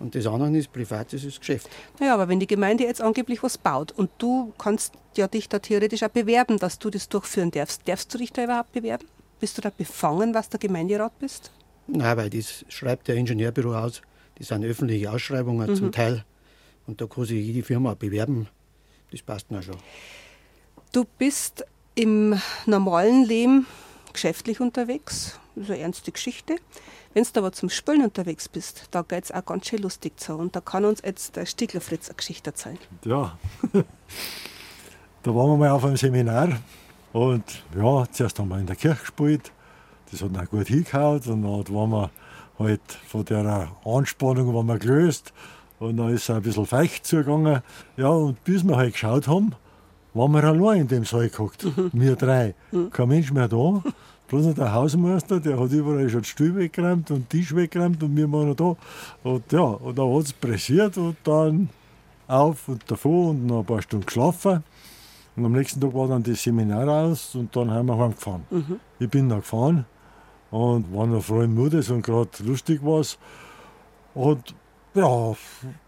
und 0.00 0.14
das 0.14 0.26
andere 0.26 0.56
ist 0.56 0.72
privat, 0.72 1.12
das 1.12 1.24
ist 1.24 1.38
Geschäft. 1.38 1.68
Naja, 2.00 2.14
aber 2.14 2.28
wenn 2.28 2.40
die 2.40 2.46
Gemeinde 2.46 2.84
jetzt 2.84 3.02
angeblich 3.02 3.42
was 3.42 3.58
baut 3.58 3.92
und 3.92 4.10
du 4.18 4.52
kannst 4.58 4.94
ja 5.16 5.28
dich 5.28 5.48
da 5.48 5.58
theoretisch 5.58 6.02
auch 6.02 6.08
bewerben, 6.08 6.58
dass 6.58 6.78
du 6.78 6.90
das 6.90 7.08
durchführen 7.08 7.50
darfst, 7.50 7.86
darfst 7.86 8.12
du 8.12 8.18
dich 8.18 8.32
da 8.32 8.44
überhaupt 8.44 8.72
bewerben? 8.72 9.06
Bist 9.38 9.58
du 9.58 9.62
da 9.62 9.70
befangen, 9.70 10.34
was 10.34 10.48
der 10.48 10.58
Gemeinderat 10.58 11.18
bist? 11.18 11.50
Nein, 11.86 12.16
weil 12.16 12.30
das 12.30 12.64
schreibt 12.68 13.08
der 13.08 13.16
Ingenieurbüro 13.16 13.74
aus. 13.74 14.00
Das 14.36 14.48
sind 14.48 14.64
öffentliche 14.64 15.10
Ausschreibungen 15.10 15.74
zum 15.76 15.92
Teil. 15.92 16.24
Und 16.86 17.00
da 17.00 17.06
kann 17.06 17.24
sich 17.24 17.44
jede 17.44 17.62
Firma 17.62 17.94
bewerben. 17.94 18.48
Das 19.10 19.22
passt 19.22 19.50
mir 19.50 19.62
schon. 19.62 19.76
Du 20.92 21.04
bist 21.18 21.64
im 21.94 22.40
normalen 22.64 23.24
Leben 23.24 23.66
geschäftlich 24.12 24.60
unterwegs. 24.60 25.38
Das 25.54 25.64
ist 25.64 25.70
eine 25.70 25.80
ernste 25.80 26.12
Geschichte. 26.12 26.56
Wenn 27.12 27.24
du 27.24 27.40
aber 27.40 27.52
zum 27.52 27.70
Spülen 27.70 28.02
unterwegs 28.02 28.48
bist, 28.48 28.86
da 28.92 29.02
geht 29.02 29.24
es 29.24 29.32
auch 29.32 29.44
ganz 29.44 29.66
schön 29.66 29.80
lustig 29.80 30.18
zu. 30.20 30.34
Und 30.34 30.54
da 30.54 30.60
kann 30.60 30.84
uns 30.84 31.02
jetzt 31.04 31.36
der 31.36 31.46
Stiegler 31.46 31.80
Fritz 31.80 32.08
eine 32.08 32.16
Geschichte 32.16 32.50
erzählen. 32.50 32.78
Ja, 33.04 33.38
da 35.22 35.34
waren 35.34 35.50
wir 35.50 35.56
mal 35.56 35.70
auf 35.70 35.84
einem 35.84 35.96
Seminar 35.96 36.60
und 37.12 37.44
ja, 37.76 38.06
zuerst 38.10 38.38
haben 38.38 38.48
wir 38.48 38.58
in 38.58 38.66
der 38.66 38.76
Kirche 38.76 39.00
gespielt. 39.00 39.52
Das 40.10 40.22
hat 40.22 40.36
auch 40.36 40.48
gut 40.48 40.68
hingehauen 40.68 41.20
und 41.20 41.42
dann 41.42 41.74
waren 41.74 41.90
wir 41.90 42.10
halt 42.58 42.80
von 43.06 43.24
der 43.24 43.70
Anspannung 43.84 44.54
waren 44.54 44.66
wir 44.66 44.78
gelöst 44.78 45.32
und 45.78 45.96
dann 45.96 46.14
ist 46.14 46.24
es 46.24 46.30
ein 46.30 46.42
bisschen 46.42 46.66
feucht 46.66 47.06
zugegangen. 47.06 47.62
Ja, 47.96 48.08
und 48.08 48.42
bis 48.44 48.62
wir 48.64 48.76
halt 48.76 48.92
geschaut 48.92 49.26
haben, 49.26 49.54
waren 50.14 50.32
wir 50.32 50.44
allein 50.44 50.82
in 50.82 50.88
dem 50.88 51.04
Saal 51.04 51.28
gehockt. 51.28 51.66
Wir 51.92 52.16
drei. 52.16 52.54
Kein 52.90 53.08
Mensch 53.08 53.32
mehr 53.32 53.48
da. 53.48 53.82
Bloß 54.28 54.46
noch 54.46 54.54
der 54.54 54.72
Hausmeister, 54.72 55.40
der 55.40 55.58
hat 55.58 55.72
überall 55.72 56.08
schon 56.08 56.22
die 56.22 56.28
Stühle 56.28 56.54
weggeräumt 56.56 57.10
und 57.10 57.18
den 57.18 57.28
Tisch 57.28 57.54
weggeräumt 57.54 58.00
und 58.00 58.16
wir 58.16 58.30
waren 58.30 58.48
noch 58.48 58.54
da. 58.54 58.76
Und 59.28 59.50
ja, 59.50 59.60
und 59.60 59.98
dann 59.98 60.14
hat 60.14 60.22
es 60.22 60.32
pressiert 60.32 60.96
und 60.98 61.16
dann 61.24 61.68
auf 62.28 62.68
und 62.68 62.88
davon 62.88 63.30
und 63.30 63.46
noch 63.46 63.60
ein 63.60 63.66
paar 63.66 63.82
Stunden 63.82 64.06
geschlafen. 64.06 64.62
Und 65.34 65.44
am 65.44 65.52
nächsten 65.52 65.80
Tag 65.80 65.92
war 65.94 66.06
dann 66.06 66.22
das 66.22 66.42
Seminar 66.42 66.88
aus 66.88 67.34
und 67.34 67.54
dann 67.56 67.72
haben 67.72 67.86
wir 67.86 67.98
heimgefahren. 67.98 68.42
Ich 69.00 69.08
bin 69.10 69.28
dann 69.28 69.40
gefahren 69.40 69.84
und 70.52 70.94
war 70.94 71.06
noch 71.06 71.22
froh 71.24 71.42
im 71.42 71.54
Mutes 71.54 71.90
und 71.90 72.02
gerade 72.02 72.30
lustig 72.44 72.80
was. 72.84 73.18
Und 74.14 74.54
ja, 74.94 75.34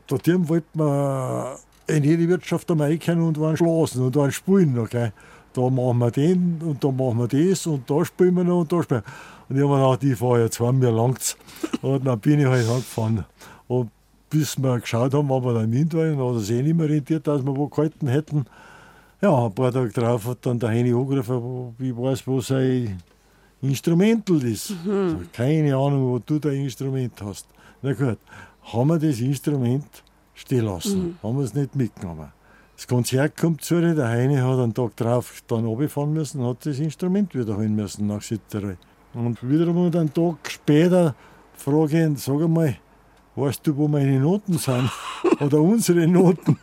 dort 0.07 0.49
wollten 0.49 0.79
wir 0.79 1.59
in 1.93 2.05
jede 2.05 2.29
Wirtschaft 2.29 2.71
einmal 2.71 2.89
reingehen 2.89 3.21
und 3.21 3.39
waren 3.41 3.57
schlafen 3.57 4.03
und 4.03 4.17
waren 4.17 4.33
spielen. 4.33 4.79
Okay. 4.79 5.13
Da 5.53 5.69
machen 5.69 5.99
wir 5.99 6.11
den 6.11 6.61
und 6.63 6.83
da 6.83 6.91
machen 6.91 7.19
wir 7.19 7.29
das 7.29 7.67
und 7.67 7.89
da 7.89 8.05
spielen 8.05 8.35
wir 8.35 8.45
noch 8.45 8.61
und 8.61 8.73
da 8.73 8.83
spielen 8.83 9.03
wir. 9.03 9.49
Und 9.49 9.57
ich 9.57 9.63
habe 9.63 9.75
mir 9.75 9.85
gedacht, 9.85 10.05
ich 10.05 10.19
fahre 10.19 10.43
jetzt 10.45 10.61
heim, 10.61 10.79
mir 10.79 10.91
langt's. 10.91 11.37
Und 11.83 12.07
dann 12.07 12.19
bin 12.21 12.41
ich 12.41 12.47
halt 12.47 12.67
heimgefahren. 12.67 13.25
Und 13.69 13.91
bis 14.31 14.57
wir 14.57 14.81
geschaut 14.81 15.13
haben, 15.13 15.31
ob 15.31 15.45
wir 15.45 15.53
dann 15.53 15.65
im 15.65 15.73
Wind 15.73 15.95
waren, 15.95 16.17
dann 16.17 16.35
hat 16.37 16.43
sich 16.43 16.57
eh 16.57 16.63
nicht 16.63 16.77
mehr 16.77 16.89
rentiert, 16.89 17.27
dass 17.27 17.45
wir 17.45 17.55
wo 17.55 17.69
gehalten 17.69 18.07
hätten. 18.09 18.47
Ja, 19.21 19.47
ein 19.47 19.55
paar 19.55 19.71
Tage 19.71 19.91
drauf 19.91 20.27
hat 20.27 20.39
dann 20.47 20.59
der 20.59 20.71
Heini 20.71 20.93
angerufen, 20.93 21.75
ich 21.79 21.97
weiß, 21.97 22.27
wo 22.27 22.41
sein 22.41 22.99
Instrumental 23.61 24.43
ist. 24.43 24.69
Sag, 24.69 25.33
Keine 25.33 25.77
Ahnung, 25.77 26.13
wo 26.13 26.19
du 26.19 26.39
dein 26.39 26.63
Instrument 26.65 27.13
hast. 27.23 27.47
Na 27.83 27.93
gut, 27.93 28.19
haben 28.73 28.89
wir 28.89 28.99
das 28.99 29.21
Instrument 29.21 30.03
stehen 30.35 30.65
lassen, 30.65 31.19
haben 31.23 31.37
wir 31.37 31.45
es 31.45 31.55
nicht 31.55 31.77
mitgenommen. 31.77 32.33
Das 32.77 32.87
Konzert 32.87 33.37
kommt 33.37 33.63
zu, 33.63 33.81
der 33.81 34.09
Heini 34.09 34.37
hat 34.37 34.59
einen 34.59 34.75
Tag 34.75 34.97
drauf 34.97 35.43
dann 35.47 35.65
runterfahren 35.65 36.13
müssen, 36.13 36.45
hat 36.45 36.67
das 36.67 36.79
Instrument 36.79 37.35
wieder 37.35 37.57
holen 37.57 37.75
müssen 37.75 38.07
nach 38.07 38.23
Südtirol. 38.23 38.77
Und 39.15 39.49
wiederum 39.49 39.87
einen 39.87 40.13
Tag 40.13 40.51
später 40.51 41.15
frage 41.55 41.99
ich 41.99 42.05
ihn, 42.07 42.17
sag 42.17 42.41
einmal, 42.41 42.77
weißt 43.37 43.67
du, 43.67 43.77
wo 43.77 43.89
meine 43.89 44.19
Noten 44.19 44.59
sind? 44.59 44.91
Oder 45.41 45.61
unsere 45.61 46.07
Noten? 46.07 46.59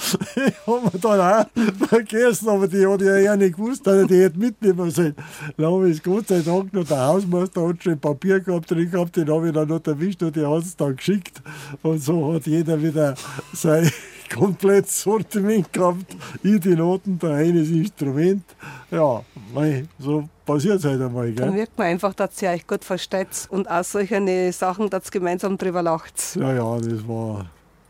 Ich 0.36 0.66
habe 0.66 0.82
mir 0.82 0.98
dann 1.00 1.20
auch 1.20 1.86
vergessen, 1.88 2.48
aber 2.48 2.66
die 2.66 2.86
hat 2.86 3.00
ja 3.02 3.16
eher 3.16 3.36
nicht 3.36 3.56
gewusst, 3.56 3.86
dass 3.86 4.02
ich 4.02 4.08
die 4.08 4.22
hätte 4.22 4.38
mitnehmen 4.38 4.90
sollen. 4.90 5.14
Dann 5.56 5.66
habe 5.66 5.90
ich 5.90 6.02
Gott 6.02 6.28
sei 6.28 6.40
Dank 6.40 6.72
noch 6.72 6.86
der 6.86 7.06
Hausmeister 7.06 7.68
hat 7.68 7.82
schon 7.82 7.98
Papier 7.98 8.40
gehabt 8.40 8.70
drin 8.70 8.90
gehabt, 8.90 9.16
den 9.16 9.30
habe 9.30 9.48
ich 9.48 9.54
dann 9.54 9.68
noch 9.68 9.84
erwischt 9.86 10.22
und 10.22 10.34
die 10.36 10.44
hat 10.44 10.62
es 10.62 10.76
dann 10.76 10.96
geschickt. 10.96 11.42
Und 11.82 12.02
so 12.02 12.34
hat 12.34 12.46
jeder 12.46 12.80
wieder 12.82 13.14
sein 13.52 13.90
komplettes 14.34 15.02
Sortiment 15.02 15.72
gehabt. 15.72 16.16
Ich 16.42 16.60
die 16.60 16.74
Noten, 16.74 17.18
der 17.18 17.30
eine 17.30 17.60
das 17.60 17.68
Instrument. 17.68 18.44
Ja, 18.90 19.22
mei, 19.52 19.84
so 19.98 20.28
passiert 20.46 20.78
es 20.78 20.84
halt 20.84 21.00
einmal. 21.00 21.32
Dann 21.32 21.48
Gell? 21.48 21.56
merkt 21.56 21.78
man 21.78 21.88
einfach, 21.88 22.14
dass 22.14 22.40
ihr 22.42 22.50
euch 22.50 22.66
gut 22.66 22.84
versteht 22.84 23.48
und 23.50 23.70
auch 23.70 23.84
solche 23.84 24.52
Sachen, 24.52 24.88
dass 24.90 25.06
ihr 25.06 25.10
gemeinsam 25.10 25.58
drüber 25.58 25.82
lacht. 25.82 26.36
Ja, 26.36 26.54
ja, 26.54 26.78
das 26.78 27.06
war 27.06 27.46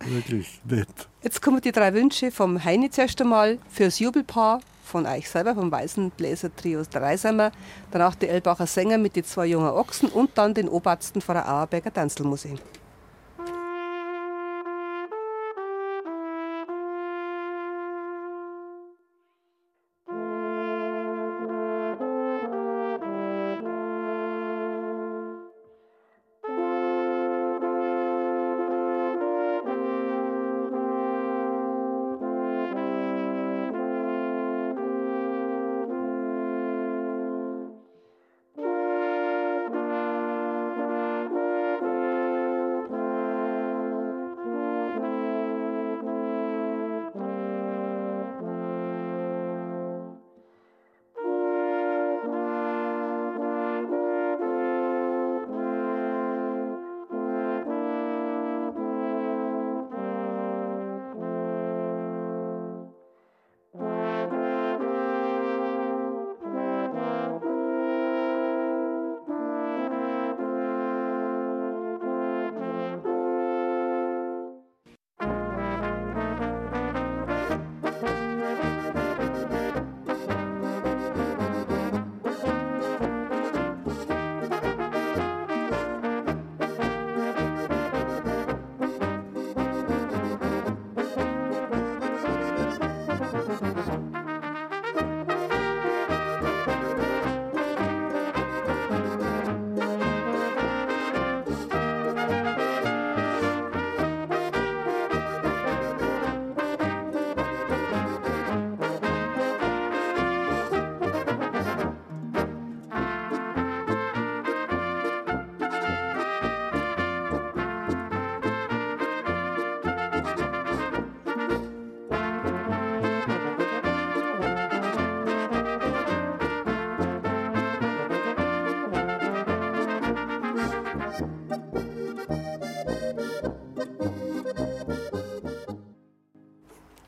wirklich 0.07 0.61
nett. 0.64 0.88
Jetzt 1.22 1.42
kommen 1.42 1.61
die 1.61 1.72
drei 1.72 1.92
Wünsche 1.94 2.30
vom 2.30 2.62
Heini 2.64 2.90
zuerst 2.90 3.20
einmal 3.20 3.59
fürs 3.70 3.98
Jubelpaar 3.98 4.61
von 4.84 5.07
euch 5.07 5.28
selber, 5.28 5.55
vom 5.55 5.70
Weißen 5.70 6.11
Bläser 6.11 6.55
Trios 6.55 6.88
Dreisamer, 6.88 7.53
danach 7.90 8.14
die 8.14 8.28
Elbacher 8.28 8.66
Sänger 8.66 8.98
mit 8.98 9.14
den 9.14 9.24
zwei 9.24 9.46
jungen 9.46 9.70
Ochsen 9.70 10.09
und 10.09 10.30
dann 10.36 10.55
den 10.55 10.68
Obersten 10.68 11.20
von 11.20 11.36
der 11.36 11.48
Auerberger 11.48 11.92
Tanzelmusik. 11.92 12.59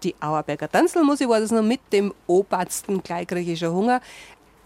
Die 0.02 0.14
Auerberger 0.20 0.68
Tanzelmusik 0.68 1.28
war 1.28 1.40
das 1.40 1.52
noch 1.52 1.62
mit 1.62 1.80
dem 1.92 2.12
obersten 2.26 3.02
gleich 3.02 3.26
kriege 3.26 3.52
ich 3.52 3.58
schon 3.58 3.72
Hunger. 3.72 4.00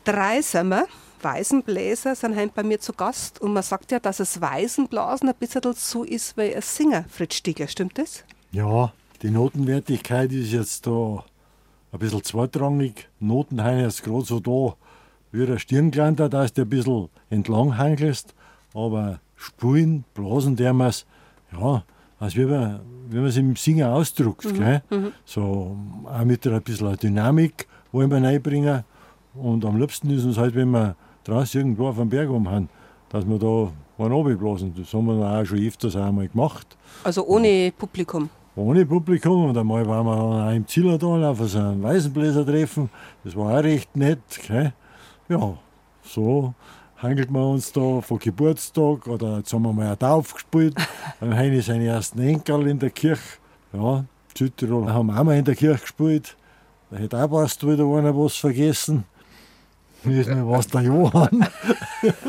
Drei 0.04 0.40
Sommer, 0.40 0.86
Weisenbläser 1.20 2.14
sind 2.14 2.36
heim 2.36 2.50
bei 2.54 2.62
mir 2.62 2.80
zu 2.80 2.92
Gast 2.92 3.40
und 3.40 3.52
man 3.52 3.62
sagt 3.62 3.92
ja, 3.92 3.98
dass 3.98 4.18
das 4.18 4.40
Weisenblasen 4.40 5.28
ein 5.28 5.34
bisschen 5.38 5.62
so 5.74 6.04
ist 6.04 6.36
wie 6.36 6.54
ein 6.54 6.62
Singer, 6.62 7.04
Fritz 7.08 7.34
Stiegler, 7.34 7.68
stimmt 7.68 7.98
das? 7.98 8.24
Ja, 8.52 8.92
die 9.22 9.30
Notenwertigkeit 9.30 10.32
ist 10.32 10.52
jetzt 10.52 10.86
da 10.86 11.24
ein 11.92 11.98
bisschen 11.98 12.22
zweitrangig. 12.22 13.08
Notenheine 13.20 13.86
ist 13.86 14.02
gerade 14.02 14.24
so 14.24 14.40
da 14.40 14.76
wie 15.32 15.50
ein 15.50 15.58
Stirnglanter, 15.58 16.28
dass 16.28 16.52
du 16.52 16.62
ein 16.62 16.68
bisschen 16.68 17.08
entlang 17.28 17.76
hangelst. 17.76 18.34
Aber 18.72 19.20
Spulen, 19.34 20.04
Blasen, 20.14 20.56
der 20.56 20.72
man 20.72 20.92
ja, 21.52 21.84
als 22.18 22.36
wie 22.36 22.44
man, 22.44 22.80
wie 23.08 23.16
man 23.16 23.26
es 23.26 23.36
im 23.36 23.56
Singen 23.56 23.88
ausdrückt. 23.88 24.52
Gell? 24.54 24.82
So 25.24 25.76
auch 26.04 26.24
mit 26.24 26.46
ein 26.46 26.62
bisschen 26.62 26.96
Dynamik 26.96 27.66
wollen 27.92 28.10
wir 28.10 28.22
reinbringen. 28.22 28.84
Und 29.34 29.64
am 29.64 29.78
liebsten 29.78 30.10
ist 30.10 30.24
uns 30.24 30.38
halt, 30.38 30.54
wenn 30.54 30.70
wir 30.70 30.96
draußen 31.24 31.60
irgendwo 31.60 31.88
auf 31.88 31.96
dem 31.96 32.08
Berg 32.08 32.28
haben, 32.28 32.68
dass 33.08 33.26
wir 33.26 33.38
da 33.38 33.72
einen 33.98 34.12
runterblasen. 34.12 34.74
Das 34.76 34.92
haben 34.92 35.06
wir 35.06 35.18
dann 35.18 35.42
auch 35.42 35.44
schon 35.44 35.58
öfters 35.58 35.96
einmal 35.96 36.28
gemacht. 36.28 36.76
Also 37.04 37.26
ohne 37.26 37.72
Publikum. 37.76 38.28
Ohne 38.54 38.86
Publikum. 38.86 39.46
Und 39.46 39.58
einmal 39.58 39.86
waren 39.86 40.06
wir 40.06 40.16
dann 40.16 40.48
auch 40.48 40.52
im 40.54 40.66
Zillertal 40.66 41.24
auf 41.24 41.38
so 41.40 41.58
einem 41.58 41.82
Weißenbläsertreffen. 41.82 42.88
Das 43.24 43.36
war 43.36 43.58
auch 43.58 43.62
recht 43.62 43.94
nett. 43.96 44.20
Gell? 44.46 44.72
Ja, 45.28 45.58
so 46.02 46.54
hangelt 47.06 47.30
man 47.30 47.42
uns 47.42 47.72
da 47.72 48.00
von 48.00 48.18
Geburtstag 48.18 49.06
oder 49.06 49.38
jetzt 49.38 49.52
haben 49.52 49.62
wir 49.62 49.72
mal 49.72 49.86
eine 49.86 49.98
Taufe 49.98 50.34
gespielt. 50.34 50.74
Beim 51.20 51.34
Heini 51.34 51.60
seine 51.60 51.86
ersten 51.86 52.20
Enkel 52.20 52.66
in 52.66 52.78
der 52.78 52.90
Kirche. 52.90 53.38
Ja, 53.72 54.04
Südtirol 54.36 54.92
haben 54.92 55.06
wir 55.06 55.18
auch 55.18 55.24
mal 55.24 55.36
in 55.36 55.44
der 55.44 55.54
Kirche 55.54 55.80
gespielt. 55.80 56.36
Da 56.90 56.96
hätte 56.98 57.22
auch 57.22 57.30
fast 57.30 57.64
wieder 57.66 57.84
einer 57.84 58.16
was 58.16 58.36
vergessen. 58.36 59.04
Nicht 60.04 60.28
mehr 60.28 60.46
was 60.46 60.68
der 60.68 60.82
Johann. 60.82 61.46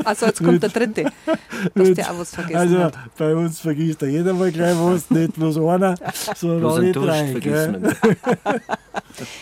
Also 0.03 0.25
jetzt 0.27 0.43
kommt 0.43 0.63
der 0.63 0.69
dritte, 0.69 1.11
dass 1.75 1.93
der 1.93 2.11
auch 2.11 2.19
was 2.19 2.33
vergessen 2.33 2.57
also 2.57 2.79
hat. 2.79 2.97
bei 3.17 3.35
uns 3.35 3.59
vergisst 3.59 4.01
ja 4.01 4.07
jeder 4.07 4.33
mal 4.33 4.51
gleich 4.51 4.75
was, 4.79 5.09
nicht 5.11 5.33
bloß 5.33 5.57
einer, 5.57 5.95
sondern 6.35 6.59
Bloß 6.59 6.75
alle 6.75 6.91
drei. 6.91 7.77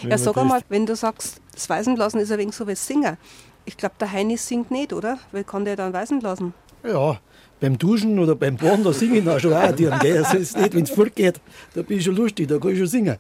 Ja, 0.04 0.18
sag 0.18 0.38
einmal, 0.38 0.62
wenn 0.68 0.86
du 0.86 0.96
sagst, 0.96 1.40
das 1.54 1.70
Weisenblasen 1.70 2.20
ist 2.20 2.32
ein 2.32 2.40
wenig 2.40 2.56
so 2.56 2.68
wie 2.68 2.76
Singer. 2.76 3.18
Ich 3.66 3.78
glaube, 3.78 3.95
der 3.99 4.11
Heini 4.11 4.38
singt 4.38 4.72
nicht, 4.72 4.93
oder? 4.93 5.18
Wie 5.32 5.43
kann 5.43 5.66
der 5.66 5.76
dann 5.76 5.91
Weisenblasen? 5.93 6.53
Ja, 6.84 7.20
beim 7.59 7.78
Duschen 7.78 8.20
oder 8.20 8.36
beim 8.36 8.57
Baden, 8.57 8.84
da 8.84 8.93
singe 8.93 9.20
ich 9.20 9.30
auch 9.30 9.39
schon 9.39 9.53
auch. 9.53 9.76
Gell? 9.76 10.24
Also 10.24 10.38
ist 10.38 10.57
nicht, 10.57 10.74
wenn 10.76 10.84
es 10.84 10.91
fortgeht, 10.91 11.41
da 11.74 11.82
bin 11.82 11.97
ich 11.97 12.03
schon 12.03 12.16
lustig, 12.16 12.47
da 12.47 12.59
kann 12.59 12.72
ich 12.72 12.78
schon 12.78 12.88
singen. 12.88 13.18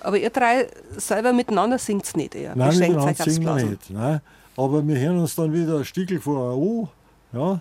Aber 0.00 0.18
ihr 0.18 0.30
drei 0.30 0.68
selber 0.96 1.32
miteinander 1.32 1.78
singt 1.78 2.16
nicht 2.16 2.34
eher. 2.34 2.54
Nein, 2.56 2.78
miteinander 2.78 3.24
singen 3.24 3.44
wir 3.44 3.64
nicht. 3.64 3.90
Nein. 3.90 4.20
Aber 4.56 4.86
wir 4.86 4.98
hören 4.98 5.18
uns 5.20 5.34
dann 5.34 5.52
wieder 5.52 5.78
ein 5.78 5.84
Stückel 5.84 6.20
vor 6.20 6.54
an, 6.54 7.38
ja, 7.38 7.60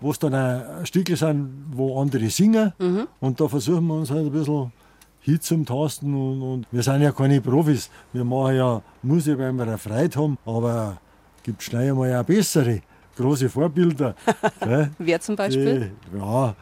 wo 0.00 0.10
es 0.10 0.18
dann 0.18 0.34
auch 0.34 0.84
Stückel 0.84 1.16
sind, 1.16 1.66
wo 1.72 2.00
andere 2.00 2.28
singen. 2.28 2.72
Mhm. 2.78 3.06
Und 3.20 3.40
da 3.40 3.48
versuchen 3.48 3.86
wir 3.86 3.94
uns 3.94 4.10
halt 4.10 4.26
ein 4.26 4.32
bisschen 4.32 4.72
hin 5.20 5.40
zum 5.40 5.64
Tasten. 5.64 6.14
Und, 6.14 6.42
und 6.42 6.66
wir 6.70 6.82
sind 6.82 7.02
ja 7.02 7.12
keine 7.12 7.40
Profis. 7.40 7.88
Wir 8.12 8.24
machen 8.24 8.56
ja 8.56 8.82
Musik, 9.02 9.38
weil 9.38 9.52
wir 9.52 9.62
eine 9.62 9.78
Freude 9.78 10.18
haben. 10.18 10.38
Aber 10.44 10.98
es 10.98 11.05
gibt 11.46 11.62
schnell 11.62 11.92
auch 11.92 12.24
bessere, 12.24 12.80
große 13.16 13.48
Vorbilder. 13.48 14.16
Wer 14.98 15.20
zum 15.20 15.36
Beispiel? 15.36 15.92
Die, 16.12 16.18
ja, 16.18 16.56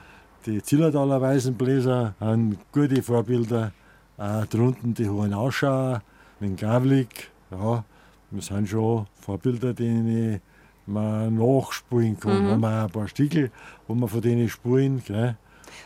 die 0.44 0.62
Zillertaler 0.62 1.22
Weißenbläser 1.22 2.14
haben 2.20 2.58
gute 2.70 3.02
Vorbilder. 3.02 3.72
Auch 4.18 4.44
drunten 4.44 4.92
die 4.92 5.08
Hohen 5.08 5.32
Ausschauer, 5.32 6.02
den 6.38 6.54
Gavlik. 6.54 7.30
Ja, 7.50 7.82
wir 8.30 8.42
sind 8.42 8.68
schon 8.68 9.06
Vorbilder, 9.22 9.72
denen 9.72 10.40
man 10.84 11.34
nachspielen 11.34 12.20
kann. 12.20 12.44
Mhm. 12.44 12.50
Haben 12.50 12.60
wir 12.60 12.68
auch 12.68 12.84
ein 12.84 12.90
paar 12.90 13.08
Stickel, 13.08 13.50
wo 13.88 13.94
wir 13.94 14.06
von 14.06 14.20
denen 14.20 14.50
spielen. 14.50 15.02
Gell? 15.02 15.36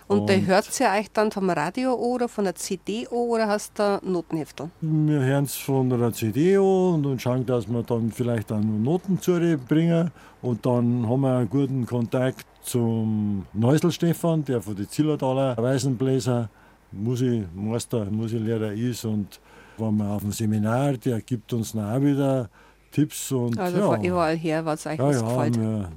Und, 0.09 0.29
der 0.29 0.47
hört 0.47 0.81
ihr 0.81 0.87
euch 0.99 1.11
dann 1.13 1.31
vom 1.31 1.51
Radio 1.51 1.93
oder 1.95 2.29
von 2.29 2.45
der 2.45 2.55
CD 2.55 3.07
oder 3.09 3.47
hast 3.47 3.79
du 3.79 4.01
Notenheftel? 4.03 4.71
Wir 4.81 5.21
hören 5.21 5.45
es 5.45 5.55
von 5.55 5.93
einer 5.93 6.13
CD 6.13 6.57
und, 6.57 7.05
und 7.05 7.21
schauen, 7.21 7.45
dass 7.45 7.69
wir 7.69 7.83
dann 7.83 8.11
vielleicht 8.11 8.51
auch 8.51 8.59
noch 8.59 8.79
Noten 8.79 9.21
zu 9.21 9.39
bringen. 9.69 10.11
Und 10.41 10.65
dann 10.65 11.07
haben 11.07 11.21
wir 11.21 11.37
einen 11.37 11.51
guten 11.51 11.85
Kontakt 11.85 12.47
zum 12.63 13.47
Neusel 13.53 13.93
Stefan, 13.93 14.45
der 14.45 14.63
von 14.63 14.77
den 14.77 14.89
Zillertaler 14.89 15.57
Weißenbläser 15.59 16.49
Musikmeister, 16.91 18.07
Musiklehrer 18.07 18.73
ist. 18.73 19.05
Und 19.05 19.41
waren 19.77 19.97
wir 19.97 20.07
auf 20.11 20.23
dem 20.23 20.33
Seminar, 20.33 20.95
der 20.95 21.21
gibt 21.21 21.53
uns 21.53 21.73
dann 21.73 21.85
auch 21.85 22.01
wieder 22.01 22.49
Tipps. 22.93 23.31
Und, 23.31 23.59
Also 23.59 23.79
ja, 23.79 23.87
von 23.87 24.05
überall 24.05 24.37
her, 24.37 24.65
was 24.65 24.87
euch 24.87 24.99
ja, 24.99 25.05
was 25.05 25.21
ja, 25.21 25.29
gefällt. 25.29 25.61
wir, 25.61 25.89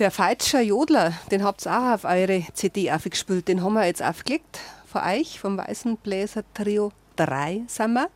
Der 0.00 0.10
Feitscher 0.10 0.60
Jodler, 0.60 1.12
den 1.30 1.44
habt 1.44 1.64
ihr 1.66 1.70
auch 1.70 1.94
auf 1.94 2.04
eure 2.04 2.42
CD 2.54 2.90
aufgespielt. 2.90 3.46
Den 3.46 3.62
haben 3.62 3.74
wir 3.74 3.86
jetzt 3.86 4.02
aufgelegt 4.02 4.58
von 4.86 5.02
euch, 5.02 5.38
vom 5.38 5.56
Weißen 5.56 5.98
Bläser 5.98 6.42
Trio 6.52 6.90
3 7.14 7.62
sind 7.68 7.92
wir. 7.92 8.08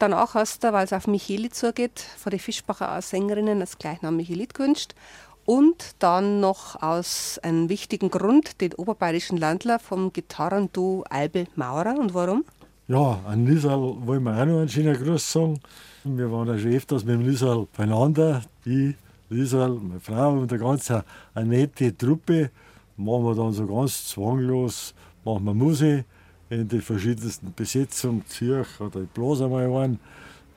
Danach 0.00 0.34
hast 0.34 0.64
du, 0.64 0.72
weil 0.72 0.84
es 0.84 0.92
auf 0.92 1.06
Micheli 1.06 1.50
zugeht, 1.50 2.04
von 2.16 2.30
den 2.30 2.40
Fischbacher 2.40 3.00
Sängerinnen 3.00 3.60
das 3.60 3.78
gleichnamige 3.78 4.34
Lied 4.34 4.54
gewünscht. 4.54 4.96
Und 5.44 5.94
dann 6.00 6.40
noch 6.40 6.82
aus 6.82 7.38
einem 7.44 7.68
wichtigen 7.68 8.10
Grund 8.10 8.60
den 8.60 8.74
oberbayerischen 8.74 9.38
Landler 9.38 9.78
vom 9.78 10.12
Gitarrenduo 10.12 11.04
Albe 11.08 11.46
Maurer. 11.54 11.96
Und 11.96 12.12
warum? 12.14 12.44
Ja, 12.88 13.20
an 13.24 13.46
Lisal 13.46 13.78
wollen 14.04 14.24
wir 14.24 14.32
auch 14.32 14.46
noch 14.46 14.58
einen 14.58 14.68
schönen 14.68 15.00
Gruß 15.00 15.32
sagen. 15.32 15.60
Wir 16.02 16.32
waren 16.32 16.48
ja 16.48 16.58
schon 16.58 16.74
öfters 16.74 17.04
mit 17.04 17.14
dem 17.14 17.26
Lisal 17.28 17.68
beieinander. 17.76 18.42
Ich, 18.64 18.96
Lisal, 19.28 19.70
meine 19.70 20.00
Frau 20.00 20.32
und 20.32 20.52
eine 20.52 20.60
ganz 20.60 20.90
eine, 20.90 21.04
nette 21.48 21.96
Truppe. 21.96 22.50
Machen 22.96 23.24
wir 23.24 23.34
dann 23.34 23.52
so 23.52 23.66
ganz 23.66 24.08
zwanglos, 24.08 24.94
machen 25.24 25.44
wir 25.44 25.54
Musik 25.54 26.04
in 26.50 26.68
den 26.68 26.82
verschiedensten 26.82 27.52
Besetzungen, 27.54 28.24
Zürich 28.26 28.80
oder 28.80 29.00
ich 29.00 29.08
bloß 29.08 29.42
einmal 29.42 29.70
einen. 29.72 29.98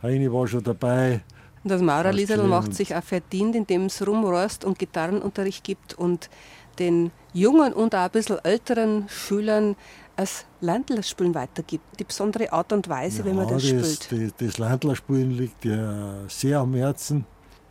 Heini 0.04 0.32
war 0.32 0.48
schon 0.48 0.64
dabei. 0.64 1.22
Und 1.64 1.72
das 1.72 1.82
Maurerliesel 1.82 2.40
Okay, 2.40 2.48
macht 2.48 2.76
sich 2.76 2.96
auch 2.96 3.04
verdient, 3.04 3.56
indem 3.56 3.86
es 3.86 4.06
rumrost 4.06 4.64
und 4.64 4.78
Gitarrenunterricht 4.78 5.64
gibt 5.64 5.96
und 5.96 6.30
den 6.78 7.12
jungen 7.34 7.74
und 7.74 7.96
auch 7.96 8.00
ein 8.02 8.12
bisschen 8.12 8.38
älteren 8.44 9.10
Schülern 9.10 9.76
das 10.16 10.46
Landlerspielen 10.62 11.36
weitergibt. 11.36 12.00
Die 12.00 12.04
besondere 12.04 12.52
Art 12.52 12.74
und 12.74 12.90
Weise, 12.90 13.24
wie 13.26 13.34
man 13.34 13.48
das, 13.48 13.64
spielt. 13.68 14.12
das, 14.12 14.36
das 14.38 14.58
Landlerspielen 14.58 15.32
liegt 15.32 15.66
ja 15.66 16.16
sehr 16.28 16.60
am 16.60 16.74
Herzen. 16.74 17.26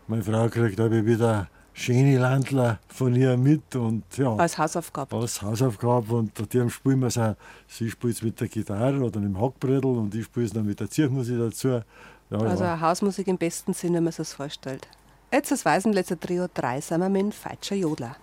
Meine 0.08 0.22
Frau 0.22 0.48
kriegt 0.48 0.78
aber 0.80 1.04
wieder 1.04 1.48
schöne 1.72 2.18
Landler 2.18 2.78
von 2.88 3.14
ihr 3.14 3.36
mit 3.36 3.74
und 3.76 4.04
ja. 4.16 4.34
Als 4.36 4.56
Hausaufgabe. 4.56 5.16
als 5.16 5.42
Hausaufgabe 5.42 6.14
und 6.14 6.54
dem 6.54 6.70
spielen 6.70 7.00
wir 7.00 7.08
es 7.08 7.18
auch. 7.18 7.34
Sie 7.68 7.90
spielt 7.90 8.14
es 8.14 8.22
mit 8.22 8.40
der 8.40 8.48
Gitarre 8.48 8.98
oder 8.98 9.20
mit 9.20 9.34
dem 9.34 9.40
Hackbrettel 9.40 9.84
und 9.84 10.14
ich 10.14 10.24
spiele 10.24 10.46
es 10.46 10.52
dann 10.52 10.64
mit 10.64 10.78
der 10.80 10.88
Zirchmusik 10.88 11.38
dazu. 11.38 11.68
Ja, 12.30 12.38
Also 12.38 12.64
ja. 12.64 12.80
Hausmusik 12.80 13.26
im 13.28 13.36
besten 13.36 13.72
Sinne, 13.74 13.96
wenn 13.96 14.04
man 14.04 14.12
sich 14.12 14.18
das 14.18 14.34
vorstellt. 14.34 14.88
Jetzt 15.32 15.50
das 15.50 15.64
Weißenblätzer 15.64 16.18
Trio 16.18 16.46
3 16.52 16.80
sind 16.80 17.00
wir 17.00 17.08
mit 17.08 17.22
dem 17.22 17.32
Feitscher 17.32 17.76
Jodler. 17.76 18.16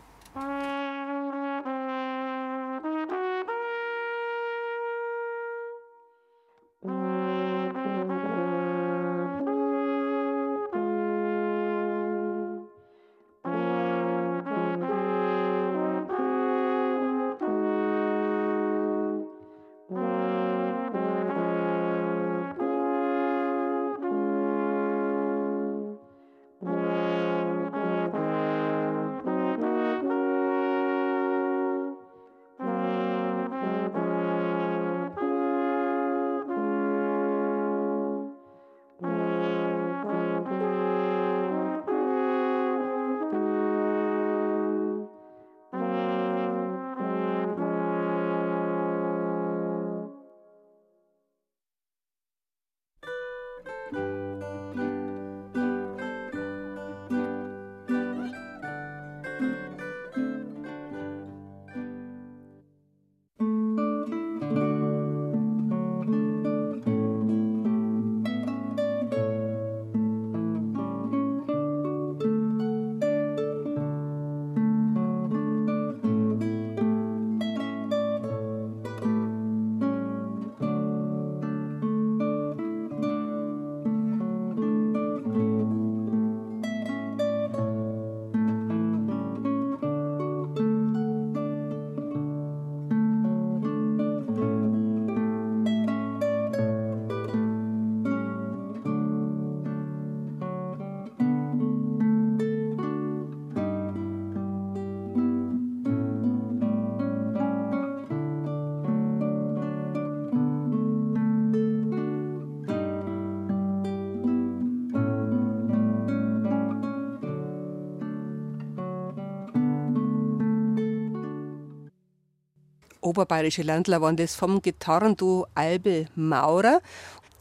Oberbayerische 123.14 123.61
Landler 123.61 124.01
waren 124.01 124.18
das 124.18 124.34
vom 124.36 124.59
Gitarrenduo 124.59 125.45
Albe 125.53 126.07
Maurer. 126.16 126.82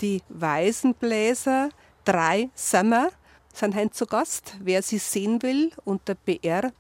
Die 0.02 0.20
Weisenbläser, 0.28 1.70
drei 2.04 2.50
Sommer, 2.54 3.08
sind 3.54 3.74
heute 3.74 3.92
zu 3.92 4.04
Gast. 4.04 4.56
Wer 4.60 4.82
sie 4.82 4.98
sehen 4.98 5.40
will, 5.42 5.72
unter 5.84 6.14
br-heimat.de 6.14 6.74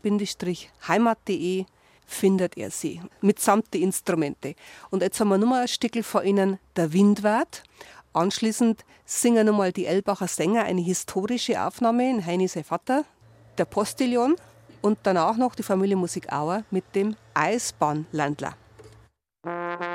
findet 2.04 2.58
er 2.58 2.70
sie, 2.70 3.00
mitsamt 3.22 3.72
die 3.72 3.82
Instrumente. 3.82 4.54
Und 4.90 5.00
jetzt 5.02 5.18
haben 5.20 5.28
wir 5.28 5.38
nochmal 5.38 5.62
ein 5.62 5.68
Stückel 5.68 6.02
vor 6.02 6.22
Ihnen, 6.24 6.58
der 6.76 6.92
Windwart. 6.92 7.62
Anschließend 8.12 8.84
singen 9.06 9.46
nochmal 9.46 9.72
die 9.72 9.86
Elbacher 9.86 10.28
Sänger 10.28 10.64
eine 10.64 10.82
historische 10.82 11.64
Aufnahme 11.64 12.10
in 12.10 12.26
Heini 12.26 12.46
sein 12.46 12.64
Vater, 12.64 13.06
der 13.56 13.64
Postillon 13.64 14.36
und 14.82 14.98
danach 15.02 15.38
noch 15.38 15.54
die 15.54 15.62
Familie 15.62 15.96
Musik 15.96 16.30
Auer 16.30 16.64
mit 16.70 16.84
dem 16.94 17.16
Eisbahnlandler. 17.32 18.54
Ich 19.44 19.91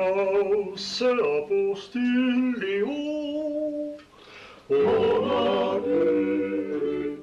trasse 0.00 1.14
la 1.14 1.42
postilio 1.48 2.88
Ora 4.68 5.80
de 5.80 7.18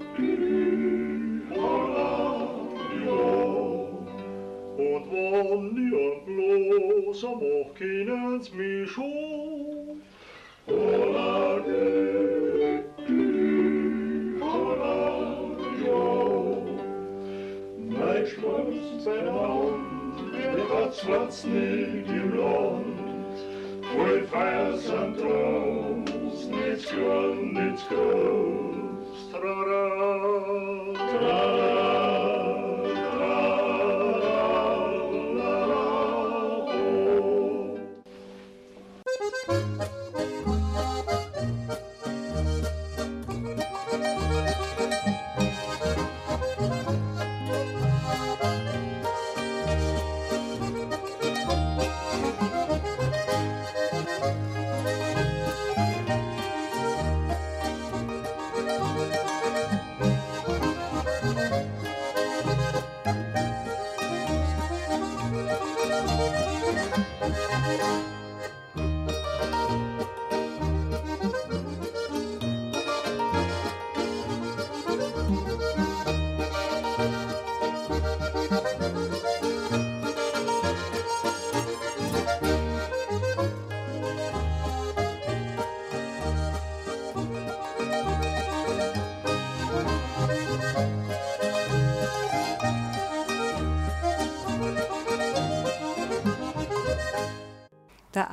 Und 4.77 5.05
wann 5.11 5.75
ihr 5.91 6.11
bloß 6.25 7.23
am 7.25 7.41
Ochkinens 7.61 8.53
mich 8.53 8.91
schon 8.91 10.01
Ora 10.67 11.59
de 11.65 12.83
Mein 17.89 18.25
Schwanz, 18.27 19.03
sein 19.03 19.27
Arm, 19.27 20.21
der 20.33 20.69
hat 20.69 20.95
Schwanz 20.95 21.43
nicht 21.45 21.66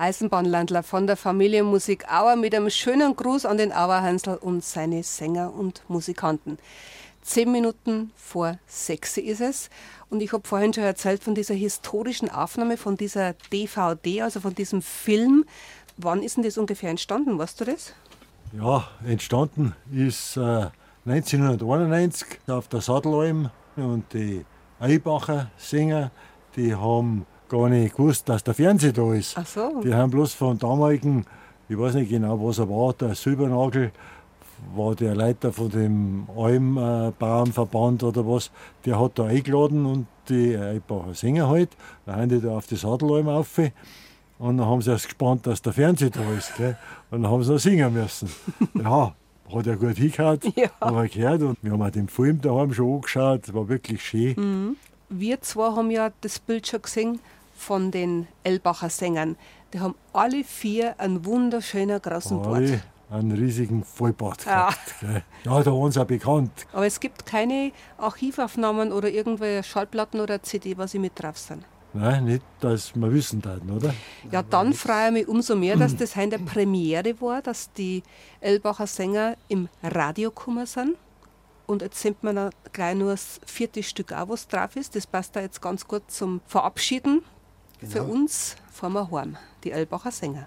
Eisenbahnlandler 0.05 0.83
von 0.83 1.07
der 1.07 1.17
Familie 1.17 1.65
Musik 1.65 2.13
Auer 2.13 2.37
mit 2.37 2.55
einem 2.55 2.69
schönen 2.69 3.17
Gruß 3.17 3.47
an 3.47 3.57
den 3.57 3.73
Auerhansl 3.73 4.39
und 4.39 4.63
seine 4.63 5.03
Sänger 5.03 5.55
und 5.55 5.83
Musikanten. 5.89 6.59
Zehn 7.23 7.51
Minuten 7.51 8.13
vor 8.15 8.59
sechs 8.67 9.17
ist 9.17 9.41
es. 9.41 9.71
Und 10.11 10.21
ich 10.21 10.35
habe 10.35 10.47
vorhin 10.47 10.75
schon 10.75 10.85
erzählt 10.85 11.25
von 11.25 11.35
dieser 11.35 11.55
historischen 11.55 12.29
Aufnahme, 12.29 12.77
von 12.77 12.99
dieser 12.99 13.33
DVD, 13.51 14.21
also 14.21 14.41
von 14.41 14.55
diesem 14.55 14.83
Film. 14.83 15.47
Wann 15.97 16.23
ist 16.23 16.37
denn 16.37 16.45
das 16.45 16.59
ungefähr 16.59 16.91
entstanden? 16.91 17.39
Weißt 17.39 17.59
du 17.63 17.65
das? 17.65 17.95
Ja, 18.53 18.87
entstanden 19.07 19.75
ist 19.91 20.37
äh, 20.37 20.67
1991 21.07 22.41
auf 22.47 22.69
der 22.69 22.83
Sattelalm 22.83 23.49
und 23.77 24.13
die 24.13 24.45
Eibacher 24.81 25.51
Sänger, 25.57 26.11
die 26.57 26.75
haben 26.75 27.25
gar 27.49 27.69
nicht 27.69 27.97
gewusst, 27.97 28.29
dass 28.29 28.43
der 28.45 28.55
Fernseher 28.55 28.93
da 28.93 29.13
ist. 29.15 29.37
Ach 29.39 29.47
so. 29.47 29.81
Die 29.83 29.95
haben 29.95 30.11
bloß 30.11 30.35
von 30.35 30.59
damaligen, 30.59 31.25
ich 31.69 31.79
weiß 31.79 31.95
nicht 31.95 32.11
genau, 32.11 32.39
was 32.45 32.59
er 32.59 32.69
war, 32.69 32.93
der 32.95 33.15
Silbernagel 33.15 33.93
war 34.75 34.95
der 34.95 35.15
Leiter 35.15 35.53
von 35.53 35.69
dem 35.71 36.27
Almbauernverband 36.37 38.03
oder 38.03 38.27
was, 38.27 38.51
der 38.85 38.99
hat 39.01 39.19
da 39.19 39.25
eingeladen 39.27 39.85
und 39.87 40.07
die 40.29 40.57
Eibacher 40.57 41.15
Sänger 41.15 41.49
halt, 41.49 41.71
dann 42.07 42.17
haben 42.17 42.29
die 42.29 42.41
da 42.41 42.57
auf 42.57 42.67
die 42.67 42.77
Sattelalm 42.77 43.29
auf 43.29 43.59
und 44.39 44.57
dann 44.59 44.67
haben 44.67 44.81
sie 44.83 44.91
erst 44.91 45.05
gespannt, 45.07 45.47
dass 45.47 45.61
der 45.63 45.73
Fernseher 45.73 46.11
da 46.11 46.21
ist. 46.37 46.57
Gell? 46.57 46.77
Und 47.11 47.23
dann 47.23 47.31
haben 47.31 47.43
sie 47.45 47.53
noch 47.53 47.59
singen 47.59 47.93
müssen. 47.93 48.29
Ja, 48.83 49.15
hat 49.55 49.67
ja 49.67 49.75
gut 49.75 49.97
hingehört, 49.97 50.45
Ja. 50.57 50.69
haben 50.81 50.97
wir 50.97 51.09
gehört 51.09 51.43
und 51.43 51.59
wir 51.63 51.73
haben 51.73 51.83
auch 51.83 51.91
den 51.91 52.09
Film 52.09 52.41
daheim 52.41 52.73
schon 52.73 52.95
angeschaut, 52.97 53.53
war 53.53 53.69
wirklich 53.69 54.03
schön. 54.03 54.77
Wir 55.17 55.41
zwei 55.43 55.71
haben 55.77 55.91
ja 55.93 56.11
das 56.23 56.41
Bild 56.41 56.67
schon 56.67 56.83
gesehen 56.83 57.21
von 57.57 57.93
den 57.93 58.27
Elbacher 58.43 58.91
Sängern. 58.91 59.37
Die 59.73 59.79
haben 59.79 59.95
alle 60.13 60.43
vier 60.43 60.99
einen 60.99 61.25
wunderschönen 61.25 62.03
großen 62.03 62.43
Bart. 62.43 62.55
Alle 62.57 62.83
einen 63.11 63.31
riesigen 63.31 63.85
Vollbart 63.85 64.45
Ja. 64.45 64.71
gehabt. 64.71 64.95
Gell? 65.01 65.23
Ja, 65.45 65.63
da 65.63 65.71
waren 65.73 65.93
sie 65.93 66.01
auch 66.01 66.07
bekannt. 66.07 66.51
Aber 66.73 66.85
es 66.87 66.99
gibt 66.99 67.27
keine 67.27 67.71
Archivaufnahmen 67.97 68.91
oder 68.93 69.09
irgendwelche 69.09 69.63
Schallplatten 69.63 70.19
oder 70.21 70.43
CD, 70.43 70.77
was 70.77 70.91
sie 70.91 70.99
mit 70.99 71.13
drauf 71.15 71.39
sind. 71.39 71.65
Nein, 71.93 72.25
nicht, 72.25 72.43
dass 72.59 72.93
wir 72.97 73.13
wissen 73.13 73.41
taten, 73.41 73.71
oder? 73.71 73.95
Ja, 74.33 74.43
dann 74.43 74.73
freue 74.73 75.07
ich 75.07 75.13
mich 75.13 75.29
umso 75.29 75.55
mehr, 75.55 75.77
dass 75.77 75.95
das 75.95 76.17
heute 76.17 76.37
eine 76.37 76.45
Premiere 76.45 77.21
war, 77.21 77.41
dass 77.41 77.73
die 77.73 78.03
Elbacher 78.41 78.89
Sänger 78.89 79.37
im 79.47 79.69
Radio 79.81 80.31
gekommen 80.31 80.67
sind. 80.67 80.97
Und 81.67 81.83
jetzt 81.83 82.01
sind 82.01 82.23
wir 82.23 82.33
noch 82.33 82.51
gleich 82.73 82.95
nur 82.95 83.13
das 83.13 83.41
vierte 83.47 83.83
Stück 83.83 84.13
auch, 84.13 84.29
was 84.29 84.49
drauf 84.49 84.77
ist. 84.77 84.95
Das 84.97 85.07
passt 85.07 85.35
da 85.35 85.41
jetzt 85.41 85.63
ganz 85.63 85.87
gut 85.87 86.11
zum 86.11 86.41
Verabschieden. 86.47 87.23
Für 87.89 88.03
uns 88.03 88.57
fahren 88.71 88.93
wir 88.93 89.11
heim, 89.11 89.37
die 89.63 89.71
Elbacher 89.71 90.11
Sänger. 90.11 90.47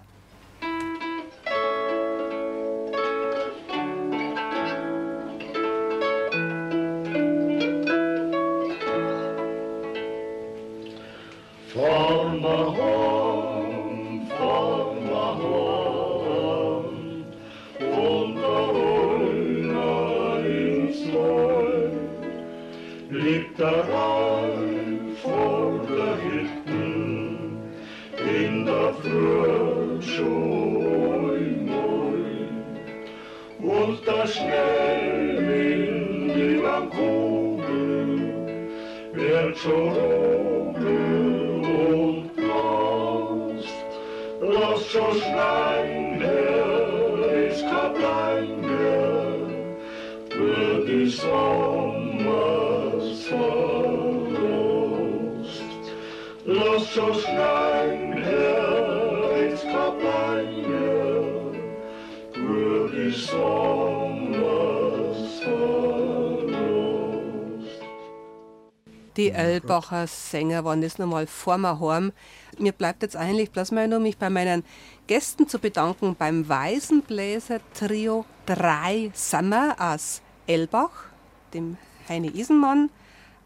Die 69.68 69.72
Elbacher 69.72 70.06
Sänger 70.06 70.64
waren 70.64 70.80
das 70.80 70.96
nochmal 70.96 71.26
vor 71.26 71.58
mir 71.58 71.78
heim. 71.78 72.12
Mir 72.58 72.72
bleibt 72.72 73.02
jetzt 73.02 73.16
eigentlich 73.16 73.50
bloß 73.50 73.72
mal 73.72 73.86
nur, 73.86 73.98
mich 73.98 74.16
bei 74.16 74.30
meinen 74.30 74.64
Gästen 75.06 75.46
zu 75.46 75.58
bedanken 75.58 76.16
beim 76.18 76.48
Weisenbläser 76.48 77.60
Trio 77.74 78.24
3 78.46 79.10
Sommer 79.12 79.76
aus 79.78 80.22
Elbach, 80.46 81.10
dem 81.52 81.76
Heini 82.08 82.28
Isenmann, 82.28 82.88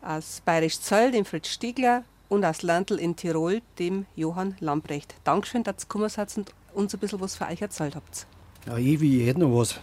aus 0.00 0.42
Bayerisch 0.44 0.78
Zöll, 0.78 1.10
dem 1.10 1.24
Fritz 1.24 1.48
Stiegler 1.48 2.04
und 2.28 2.44
aus 2.44 2.62
Landl 2.62 3.00
in 3.00 3.16
Tirol, 3.16 3.60
dem 3.80 4.06
Johann 4.14 4.54
Lambrecht. 4.60 5.16
Dankeschön, 5.24 5.64
dass 5.64 5.74
ihr 5.74 5.80
gekommen 5.80 6.08
seid 6.08 6.36
und 6.36 6.54
uns 6.72 6.94
ein 6.94 7.00
bisschen 7.00 7.20
was 7.20 7.34
für 7.34 7.48
euch 7.48 7.60
erzählt 7.60 7.96
habt. 7.96 8.28
Ja, 8.68 8.76
ich, 8.76 9.02
ich 9.02 9.26
hätte 9.26 9.40
noch 9.40 9.58
was. 9.58 9.80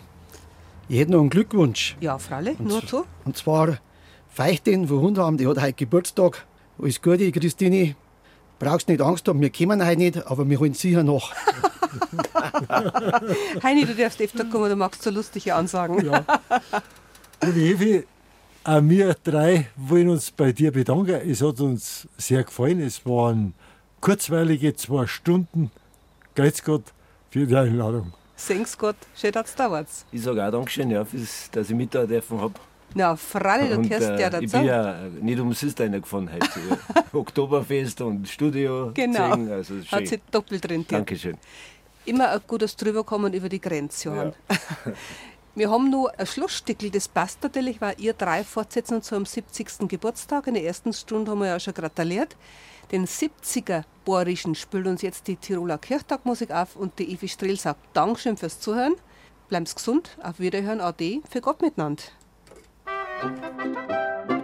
Ich 0.87 0.99
hätte 0.99 1.11
noch 1.11 1.19
einen 1.19 1.29
Glückwunsch. 1.29 1.97
Ja, 1.99 2.17
freilich, 2.17 2.57
nur 2.59 2.87
zu. 2.87 3.03
Und 3.25 3.35
zwar 3.35 3.79
Feichtin 4.29 4.87
von 4.87 5.01
Hundheim, 5.01 5.37
die 5.37 5.47
hat 5.47 5.61
heute 5.61 5.73
Geburtstag. 5.73 6.45
Alles 6.81 7.01
Gute, 7.01 7.31
Christine. 7.31 7.95
Brauchst 8.59 8.87
nicht 8.87 9.01
Angst 9.01 9.27
haben, 9.27 9.41
wir 9.41 9.49
kommen 9.51 9.85
heute 9.85 9.97
nicht, 9.97 10.27
aber 10.27 10.49
wir 10.49 10.59
holen 10.59 10.73
sicher 10.73 11.03
nach. 11.03 11.33
Heini, 13.63 13.85
du 13.85 13.95
darfst 13.95 14.21
öfter 14.21 14.45
kommen, 14.45 14.69
du 14.69 14.75
magst 14.75 15.01
so 15.01 15.09
lustige 15.09 15.55
Ansagen. 15.55 16.05
Ja. 16.05 16.25
Und 17.41 17.55
Evi, 17.55 18.05
auch 18.63 18.81
wir 18.83 19.15
drei 19.23 19.69
wollen 19.77 20.09
uns 20.09 20.31
bei 20.31 20.51
dir 20.51 20.71
bedanken. 20.71 21.21
Es 21.29 21.41
hat 21.41 21.59
uns 21.61 22.07
sehr 22.17 22.43
gefallen. 22.43 22.81
Es 22.81 23.05
waren 23.05 23.53
kurzweilige 24.01 24.75
zwei 24.75 25.07
Stunden. 25.07 25.71
Geht's 26.35 26.63
Gott 26.63 26.83
für 27.29 27.47
die 27.47 27.55
Einladung. 27.55 28.13
Sing's 28.35 28.77
Gott, 28.77 28.95
schön, 29.15 29.31
dass 29.31 29.53
du 29.53 29.57
da 29.57 29.71
warst. 29.71 30.05
Ich 30.11 30.21
sage 30.21 30.45
auch 30.45 30.51
Dankeschön, 30.51 30.89
ja, 30.91 31.05
dass 31.51 31.69
ich 31.69 31.75
mit 31.75 31.93
da 31.93 32.05
dürfen 32.05 32.39
habe. 32.39 32.53
Na, 32.95 33.15
freilich, 33.15 33.75
du 33.75 33.81
gehörst 33.81 34.19
ja 34.19 34.27
ich 34.27 34.31
dazu. 34.31 34.57
bin 34.57 34.65
ja 34.65 34.95
nicht 35.21 35.39
umsonst 35.39 35.79
reingefahren 35.79 36.31
heute. 36.31 36.79
Oktoberfest 37.13 38.01
und 38.01 38.27
Studio. 38.27 38.91
Genau. 38.93 39.29
gesehen, 39.35 39.51
Also 39.51 39.75
Hat 39.91 40.07
sich 40.07 40.21
doppelt 40.31 40.67
drin. 40.67 40.85
Dankeschön. 40.87 41.37
Immer 42.05 42.31
ein 42.31 42.39
gutes 42.47 42.75
Drüberkommen 42.75 43.33
über 43.33 43.49
die 43.49 43.61
Grenze, 43.61 44.09
Johann. 44.09 44.33
Wir 45.55 45.69
haben 45.69 45.89
noch 45.89 46.07
ein 46.17 46.25
Schlussstickel, 46.25 46.89
das 46.89 47.07
passt 47.07 47.43
natürlich, 47.43 47.81
weil 47.81 47.95
ihr 47.97 48.13
drei 48.13 48.43
fortsetzen 48.43 49.01
zu 49.01 49.15
einem 49.15 49.25
70. 49.25 49.89
Geburtstag. 49.89 50.47
In 50.47 50.53
der 50.53 50.63
ersten 50.63 50.93
Stunde 50.93 51.31
haben 51.31 51.41
wir 51.41 51.47
ja 51.47 51.59
schon 51.59 51.73
gratuliert. 51.73 52.37
Den 52.91 53.05
70er 53.05 53.83
Bohrischen 54.05 54.55
spielt 54.55 54.87
uns 54.87 55.01
jetzt 55.01 55.27
die 55.27 55.35
Tiroler 55.35 55.77
Kirchtagmusik 55.77 56.51
auf 56.51 56.75
und 56.75 56.97
die 56.97 57.11
Evi 57.13 57.27
Strill 57.27 57.59
sagt 57.59 57.79
Dankeschön 57.93 58.37
fürs 58.37 58.59
Zuhören. 58.59 58.95
Bleiben's 59.49 59.75
gesund, 59.75 60.17
auf 60.23 60.39
Wiederhören, 60.39 60.79
Ade, 60.79 61.21
für 61.29 61.41
Gott 61.41 61.61
miteinander. 61.61 62.03
Thank 63.21 64.29
you. 64.29 64.38